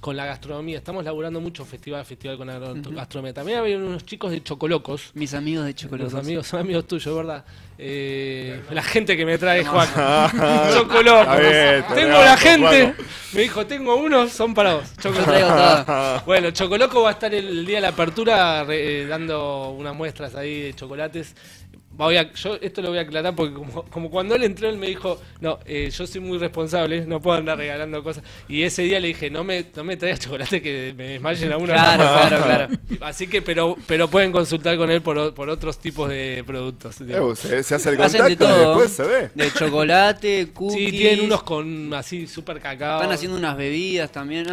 [0.00, 0.78] con la gastronomía.
[0.78, 3.32] Estamos laburando mucho festival, festival con la gastronomía.
[3.32, 5.12] También había unos chicos de Chocolocos.
[5.14, 6.14] Mis amigos de Chocolocos.
[6.14, 7.44] Los amigos, son amigos tuyos, ¿verdad?
[7.84, 9.88] Eh, la gente que me trae Juan.
[10.72, 11.36] Chocolocos.
[11.94, 12.94] Tengo la gente.
[13.32, 14.96] Me dijo, tengo unos, son para vos.
[15.00, 16.24] Chocolocos.
[16.26, 20.62] bueno, Chocoloco va a estar el día de la apertura eh, dando unas muestras ahí
[20.62, 21.34] de chocolates
[22.34, 23.54] yo esto lo voy a aclarar porque
[23.90, 27.38] como, cuando él entró él me dijo, no, eh, yo soy muy responsable, no puedo
[27.38, 28.24] andar regalando cosas.
[28.48, 31.56] Y ese día le dije, no me, no me traigas chocolate que me desmayen a
[31.56, 31.72] uno.
[31.72, 32.68] Claro, claro, claro.
[33.00, 37.00] Así que, pero, pero pueden consultar con él por, por otros tipos de productos.
[37.00, 39.30] Eh, se, hace el contacto de todo, después se ve.
[39.34, 40.90] De chocolate, cookies.
[40.90, 42.96] Sí, tienen unos con así súper cacao.
[42.96, 44.46] Están haciendo unas bebidas también.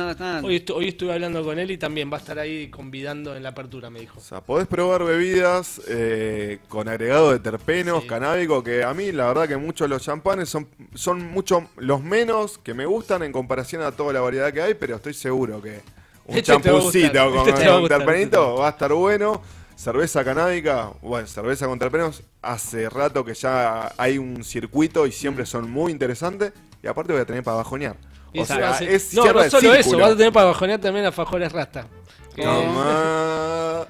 [0.43, 3.49] Hoy, hoy estuve hablando con él y también va a estar ahí convidando en la
[3.49, 4.19] apertura, me dijo.
[4.19, 9.27] O sea, podés probar bebidas eh, con agregado de terpenos, canábicos, que a mí la
[9.27, 13.31] verdad que muchos de los champanes son, son mucho los menos que me gustan en
[13.31, 15.81] comparación a toda la variedad que hay, pero estoy seguro que
[16.25, 19.41] un este champucito con, este terpenito va a estar bueno.
[19.75, 25.45] Cerveza canábica, bueno, cerveza con terpenos, hace rato que ya hay un circuito y siempre
[25.45, 26.51] son muy interesantes.
[26.83, 27.95] Y aparte voy a tener para bajonear.
[28.37, 31.51] O sea, es no, no solo eso, vas a tener para bajonear también a Fajores
[31.51, 31.87] Rasta.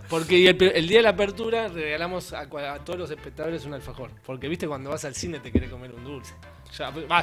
[0.10, 4.12] Porque el, día de la apertura regalamos a, todos los espectadores un alfajor.
[4.26, 6.34] Porque viste cuando vas al cine te quiere comer un dulce.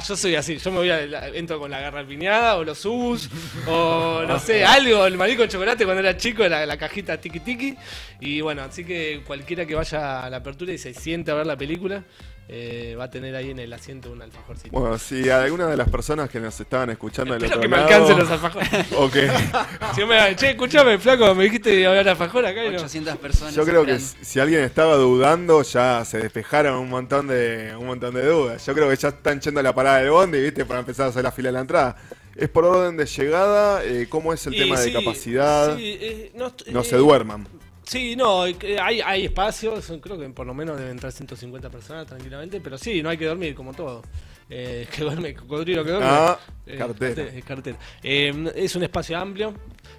[0.07, 3.29] yo soy así, yo me voy a, entro con la garra piñada o los subus
[3.67, 7.39] o no sé, algo, el marico de chocolate cuando era chico, la, la cajita tiki
[7.39, 7.77] tiki.
[8.19, 11.45] Y bueno, así que cualquiera que vaya a la apertura y se siente a ver
[11.45, 12.03] la película,
[12.49, 14.77] eh, va a tener ahí en el asiento un alfajorcito.
[14.79, 18.17] Bueno, si alguna de las personas que nos estaban escuchando del otro que me alcancen
[18.17, 18.69] los alfajores.
[18.97, 19.15] ok.
[19.95, 22.61] si me, che, escuchame, flaco, me dijiste que había alfajor acá.
[22.61, 23.53] 800 personas.
[23.53, 28.13] Yo creo que si alguien estaba dudando, ya se despejaron un montón de un montón
[28.13, 28.65] de dudas.
[28.65, 30.63] Yo creo que ya están yendo a la parada del bondi, ¿viste?
[30.63, 31.97] Para empezar a hacer la fila de la entrada.
[32.37, 33.83] ¿Es por orden de llegada?
[33.83, 35.75] Eh, ¿Cómo es el tema de capacidad?
[35.79, 37.47] Eh, no, se duerman.
[37.87, 38.57] Sí, no, hay,
[38.99, 43.09] hay espacios, creo que por lo menos deben entrar 150 personas tranquilamente, pero sí, no
[43.09, 44.01] hay que dormir como todo.
[44.49, 46.07] Eh, que duerme, cocodrilo que duerme.
[46.09, 46.77] Ah, eh,
[47.45, 47.77] cartera.
[48.03, 49.53] Eh, es un espacio amplio,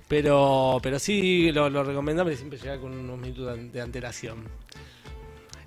[0.06, 4.44] pero pero sí lo, lo recomendable es siempre llegar con unos minutos de antelación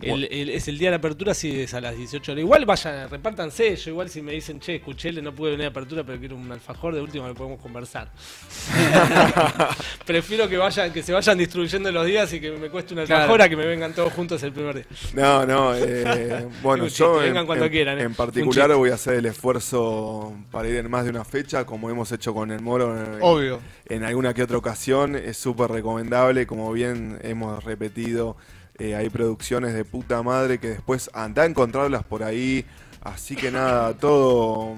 [0.02, 2.42] es el día de la apertura, sí, es a las 18 horas.
[2.42, 3.76] Igual vayan, repártanse.
[3.76, 6.52] Yo igual si me dicen, che, escuchele, no pude venir a apertura, pero quiero un
[6.52, 8.10] alfajor, de último le podemos conversar.
[10.06, 13.42] Prefiero que vayan, que se vayan distribuyendo los días y que me cueste una alfajor
[13.42, 14.86] a que me vengan todos juntos el primer día.
[15.14, 17.34] No, no, eh, bueno, yo en,
[17.70, 18.16] quieran, en, eh.
[18.16, 22.12] particular voy a hacer el esfuerzo para ir en más de una fecha, como hemos
[22.12, 22.96] hecho con el Moro.
[23.22, 23.60] Obvio.
[23.88, 28.38] En alguna que otra ocasión, es súper recomendable, como bien hemos repetido.
[28.82, 32.66] Eh, hay producciones de puta madre que después anda a encontrarlas por ahí.
[33.02, 34.76] Así que nada, todo,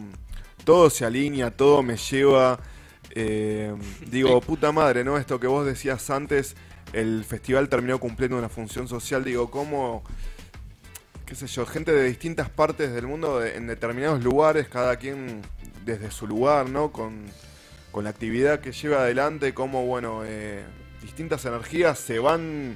[0.65, 2.59] todo se alinea, todo me lleva.
[3.11, 3.73] Eh,
[4.07, 5.17] digo, puta madre, ¿no?
[5.17, 6.57] Esto que vos decías antes,
[6.91, 9.23] el festival terminó cumpliendo una función social.
[9.23, 10.03] Digo, ¿cómo,
[11.25, 15.41] qué sé yo, gente de distintas partes del mundo, en determinados lugares, cada quien
[15.85, 16.91] desde su lugar, ¿no?
[16.91, 17.23] Con,
[18.03, 20.65] la actividad que lleva adelante, cómo, bueno, eh,
[21.01, 22.75] distintas energías se van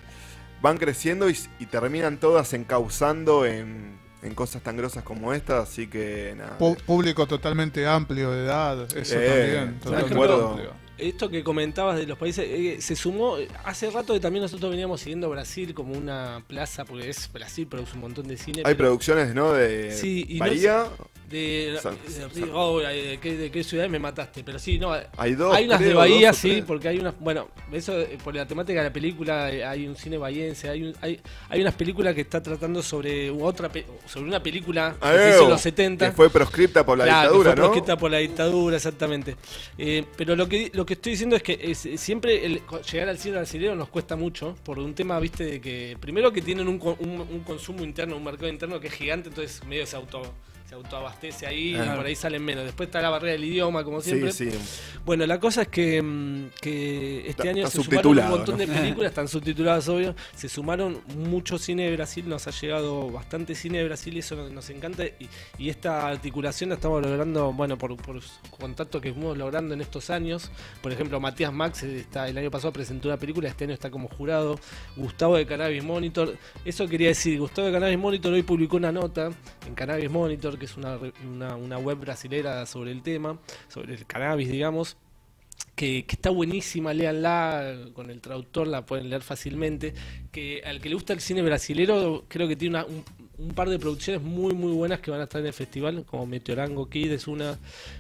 [0.62, 1.36] van creciendo y,
[1.70, 6.58] terminan todas encauzando en, en, cosas tan grosas como esta, así que nada.
[6.86, 9.80] público totalmente amplio de edad, eso también.
[9.80, 14.71] Totalmente esto que comentabas de los países, eh, se sumó, hace rato que también nosotros
[14.71, 18.63] veníamos siguiendo Brasil como una plaza, porque es Brasil, produce un montón de cine.
[18.65, 19.53] Hay producciones, ¿no?
[19.53, 20.87] De sí, y Bahía.
[21.29, 21.77] De,
[22.53, 23.19] oh, de,
[23.51, 24.95] qué, ciudad me mataste, pero sí, no.
[25.17, 25.53] Hay dos.
[25.53, 27.19] Hay unas de Bahía, sí, porque hay unas.
[27.19, 30.95] Bueno, eso eh, por la temática de la película, eh, hay un cine bahiense, hay,
[31.01, 31.19] hay,
[31.49, 33.69] hay unas películas que está tratando sobre otra
[34.05, 36.05] sobre una película que hizo en los 70.
[36.05, 39.35] Que fue proscripta por la dictadura, fue proscripta por la dictadura, exactamente.
[39.77, 42.61] Eh, pero lo que, lo que estoy diciendo es que siempre el,
[42.91, 46.41] llegar al cine brasileño nos cuesta mucho, por un tema, viste, de que primero que
[46.41, 49.97] tienen un, un, un consumo interno, un mercado interno que es gigante, entonces medio se
[49.97, 50.33] auto
[50.68, 52.65] se autoabastece ahí y por ahí salen menos.
[52.65, 54.34] Después está la barrera del idioma, como siempre.
[54.34, 54.57] Sí, sí.
[55.05, 59.09] Bueno, la cosa es que, mm, que este año se sumaron un montón de películas,
[59.11, 60.13] están subtituladas, obvio.
[60.36, 64.36] Se sumaron mucho cine de Brasil, nos ha llegado bastante cine de Brasil y eso
[64.49, 65.05] nos, encanta.
[65.57, 68.20] Y, esta articulación la estamos logrando, bueno, por, por
[68.59, 70.51] contacto que fuimos logrando en estos años.
[70.82, 74.09] Por ejemplo, Matías Max está, el año pasado presentó una película, este año está como
[74.09, 74.59] jurado.
[74.97, 76.36] Gustavo de Cannabis Monitor.
[76.65, 79.30] Eso quería decir, Gustavo de Cannabis Monitor hoy publicó una nota
[79.65, 80.97] en Cannabis Monitor que es una,
[81.55, 84.97] una, web brasilera sobre el tema, sobre el cannabis, digamos.
[85.76, 89.93] que, está buenísima, léanla, con el traductor la pueden leer fácilmente,
[90.32, 94.24] que al que le gusta el cine brasilero creo que tiene un, par de producciones
[94.24, 97.60] muy muy buenas que van a estar en el festival, como Meteorango Kid es una,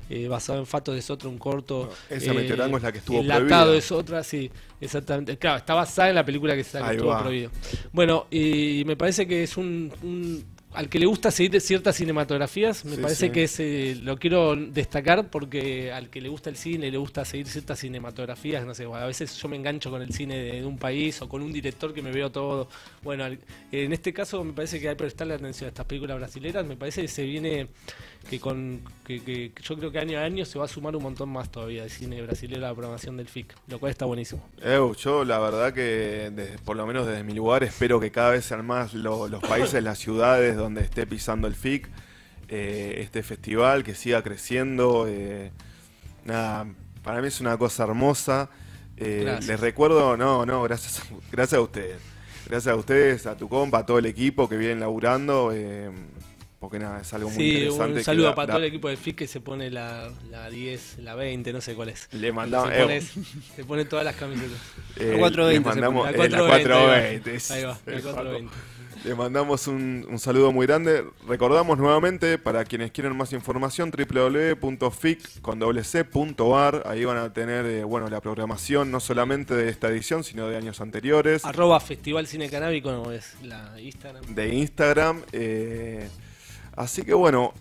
[0.09, 1.91] eh, basado en Fatos es otra, un corto.
[2.09, 3.75] esa Meteorango es la que estuvo prohibida.
[3.75, 4.49] es otra, sí,
[4.81, 5.37] exactamente.
[5.37, 7.51] Claro, está basada en la película que, está, que estuvo prohibido.
[7.93, 10.43] Bueno, y me parece que es un
[10.77, 15.27] al que le gusta seguir ciertas cinematografías, me parece que es, eh, lo quiero destacar
[15.31, 19.05] porque al que le gusta el cine, le gusta seguir ciertas cinematografías, no sé, a
[19.07, 22.03] veces yo me engancho con el cine de, un país o con un director que
[22.03, 22.69] me veo todo.
[23.01, 26.63] Bueno, en este caso me parece que hay que prestarle atención a estas películas brasileras,
[26.63, 27.69] me parece que se viene
[28.29, 31.29] que con que, yo creo que año a año se va a sumar un montón
[31.29, 34.47] más todavía de cine brasileño a la programación del FIC, lo cual está buenísimo.
[34.97, 38.65] yo la verdad que por lo menos desde mi lugar espero que cada vez sean
[38.65, 41.89] más los países, las ciudades donde esté pisando el FIC,
[42.49, 45.05] eh, este festival que siga creciendo.
[45.07, 45.51] Eh,
[46.23, 46.67] nada,
[47.03, 48.49] para mí es una cosa hermosa.
[48.95, 51.01] Eh, les recuerdo, no, no, gracias,
[51.31, 51.97] gracias a ustedes.
[52.47, 55.51] Gracias a ustedes, a tu compa, a todo el equipo que vienen laburando.
[56.59, 57.99] Porque nada, es algo muy interesante.
[57.99, 61.13] Un saludo para todo el equipo del FIC que se pone la, la 10, la
[61.13, 62.07] 20, no sé cuál es.
[62.11, 62.69] Le mandamos.
[62.69, 63.01] Se, pone,
[63.55, 64.57] se pone todas las camisetas.
[64.95, 65.69] Eh, la 420.
[65.69, 67.53] Mandamos, la 420.
[67.53, 68.53] Ahí va, la 420.
[69.03, 71.05] Le mandamos un, un, saludo muy grande.
[71.27, 74.63] Recordamos nuevamente, para quienes quieren más información, www.fic.ar.
[76.87, 80.57] Ahí van a tener eh, bueno, la programación no solamente de esta edición, sino de
[80.57, 81.45] años anteriores.
[81.45, 84.25] Arroba Festival Cine Canábico, es la Instagram.
[84.33, 85.21] De Instagram.
[85.31, 86.09] Eh,
[86.77, 87.53] Así que bueno,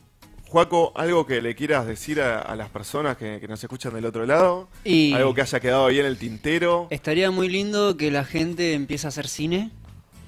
[0.47, 4.69] Juaco, algo que le quieras decir a, las personas que, nos escuchan del otro lado,
[5.15, 6.87] algo que haya quedado ahí en el tintero.
[6.91, 9.71] Estaría muy lindo que la gente empiece a hacer cine,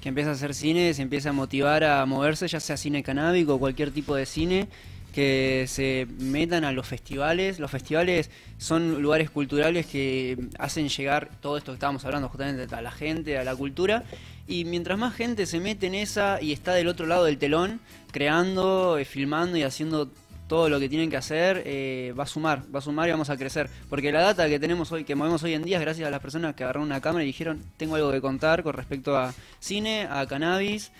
[0.01, 3.53] que empiece a hacer cine, se empiece a motivar a moverse, ya sea cine canábico
[3.53, 4.67] o cualquier tipo de cine,
[5.13, 7.59] que se metan a los festivales.
[7.59, 12.81] Los festivales son lugares culturales que hacen llegar todo esto que estábamos hablando justamente a
[12.81, 14.03] la gente, a la cultura,
[14.47, 17.79] y mientras más gente se mete en esa y está del otro lado del telón,
[18.11, 20.09] creando, eh, filmando y haciendo
[20.47, 23.29] todo lo que tienen que hacer, eh, va a sumar, va a sumar y vamos
[23.29, 23.69] a crecer.
[23.87, 26.19] Porque la data que tenemos hoy, que movemos hoy en día, es gracias a las
[26.19, 30.07] personas que agarraron una cámara y dijeron, tengo algo que contar con respecto a cine,
[30.09, 30.91] a cannabis,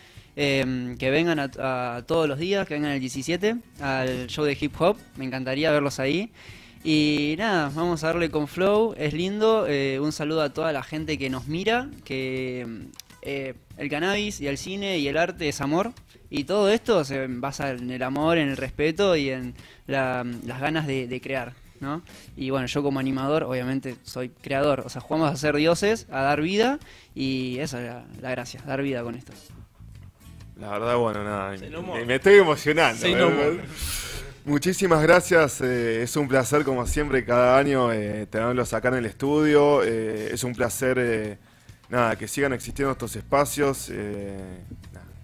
[0.42, 4.74] em, que vengan a, todos los días, que vengan el 17 al show de hip
[4.80, 6.32] hop, me encantaría verlos ahí.
[6.82, 10.82] Y nada, vamos a darle con flow, es lindo, eh, un saludo a toda la
[10.82, 12.66] gente que nos mira, que
[13.22, 15.92] eh, el cannabis y el cine y el arte es amor.
[16.30, 19.56] Y todo esto se basa en el amor, en el respeto y en
[19.88, 20.26] las
[20.62, 21.54] ganas de, crear.
[21.82, 22.02] ¿no?
[22.38, 24.84] Y bueno, yo como animador, obviamente soy creador.
[24.86, 26.80] O sea, jugamos a ser dioses, a dar vida.
[27.14, 29.34] Y esa es la, gracia, dar vida con esto.
[30.60, 31.56] La verdad, bueno, nada.
[32.06, 33.06] Me, estoy emocionando.
[33.06, 33.62] ¿eh?
[34.46, 37.90] Muchísimas gracias, eh, es un placer como siempre cada año
[38.30, 41.38] tenerlos acá en el estudio, es un placer
[41.90, 43.90] nada, que sigan existiendo estos espacios.
[43.92, 44.38] Eh,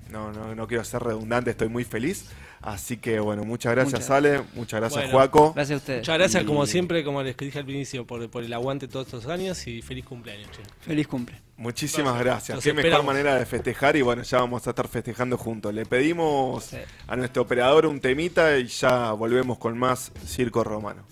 [0.09, 2.25] no, no, no quiero ser redundante, estoy muy feliz.
[2.61, 5.53] Así que bueno, muchas gracias Ale, muchas gracias Juaco.
[5.53, 5.99] Gracias a ustedes.
[5.99, 9.27] Muchas gracias como siempre, como les dije al inicio, por, por el aguante todos estos
[9.27, 10.49] años y feliz cumpleaños.
[10.81, 11.44] Feliz cumple.
[11.57, 12.61] Muchísimas gracias.
[12.63, 15.73] Qué mejor manera de festejar y bueno, ya vamos a estar festejando juntos.
[15.73, 16.71] Le pedimos
[17.07, 21.03] a nuestro operador un temita y ya volvemos con más Circo Romano.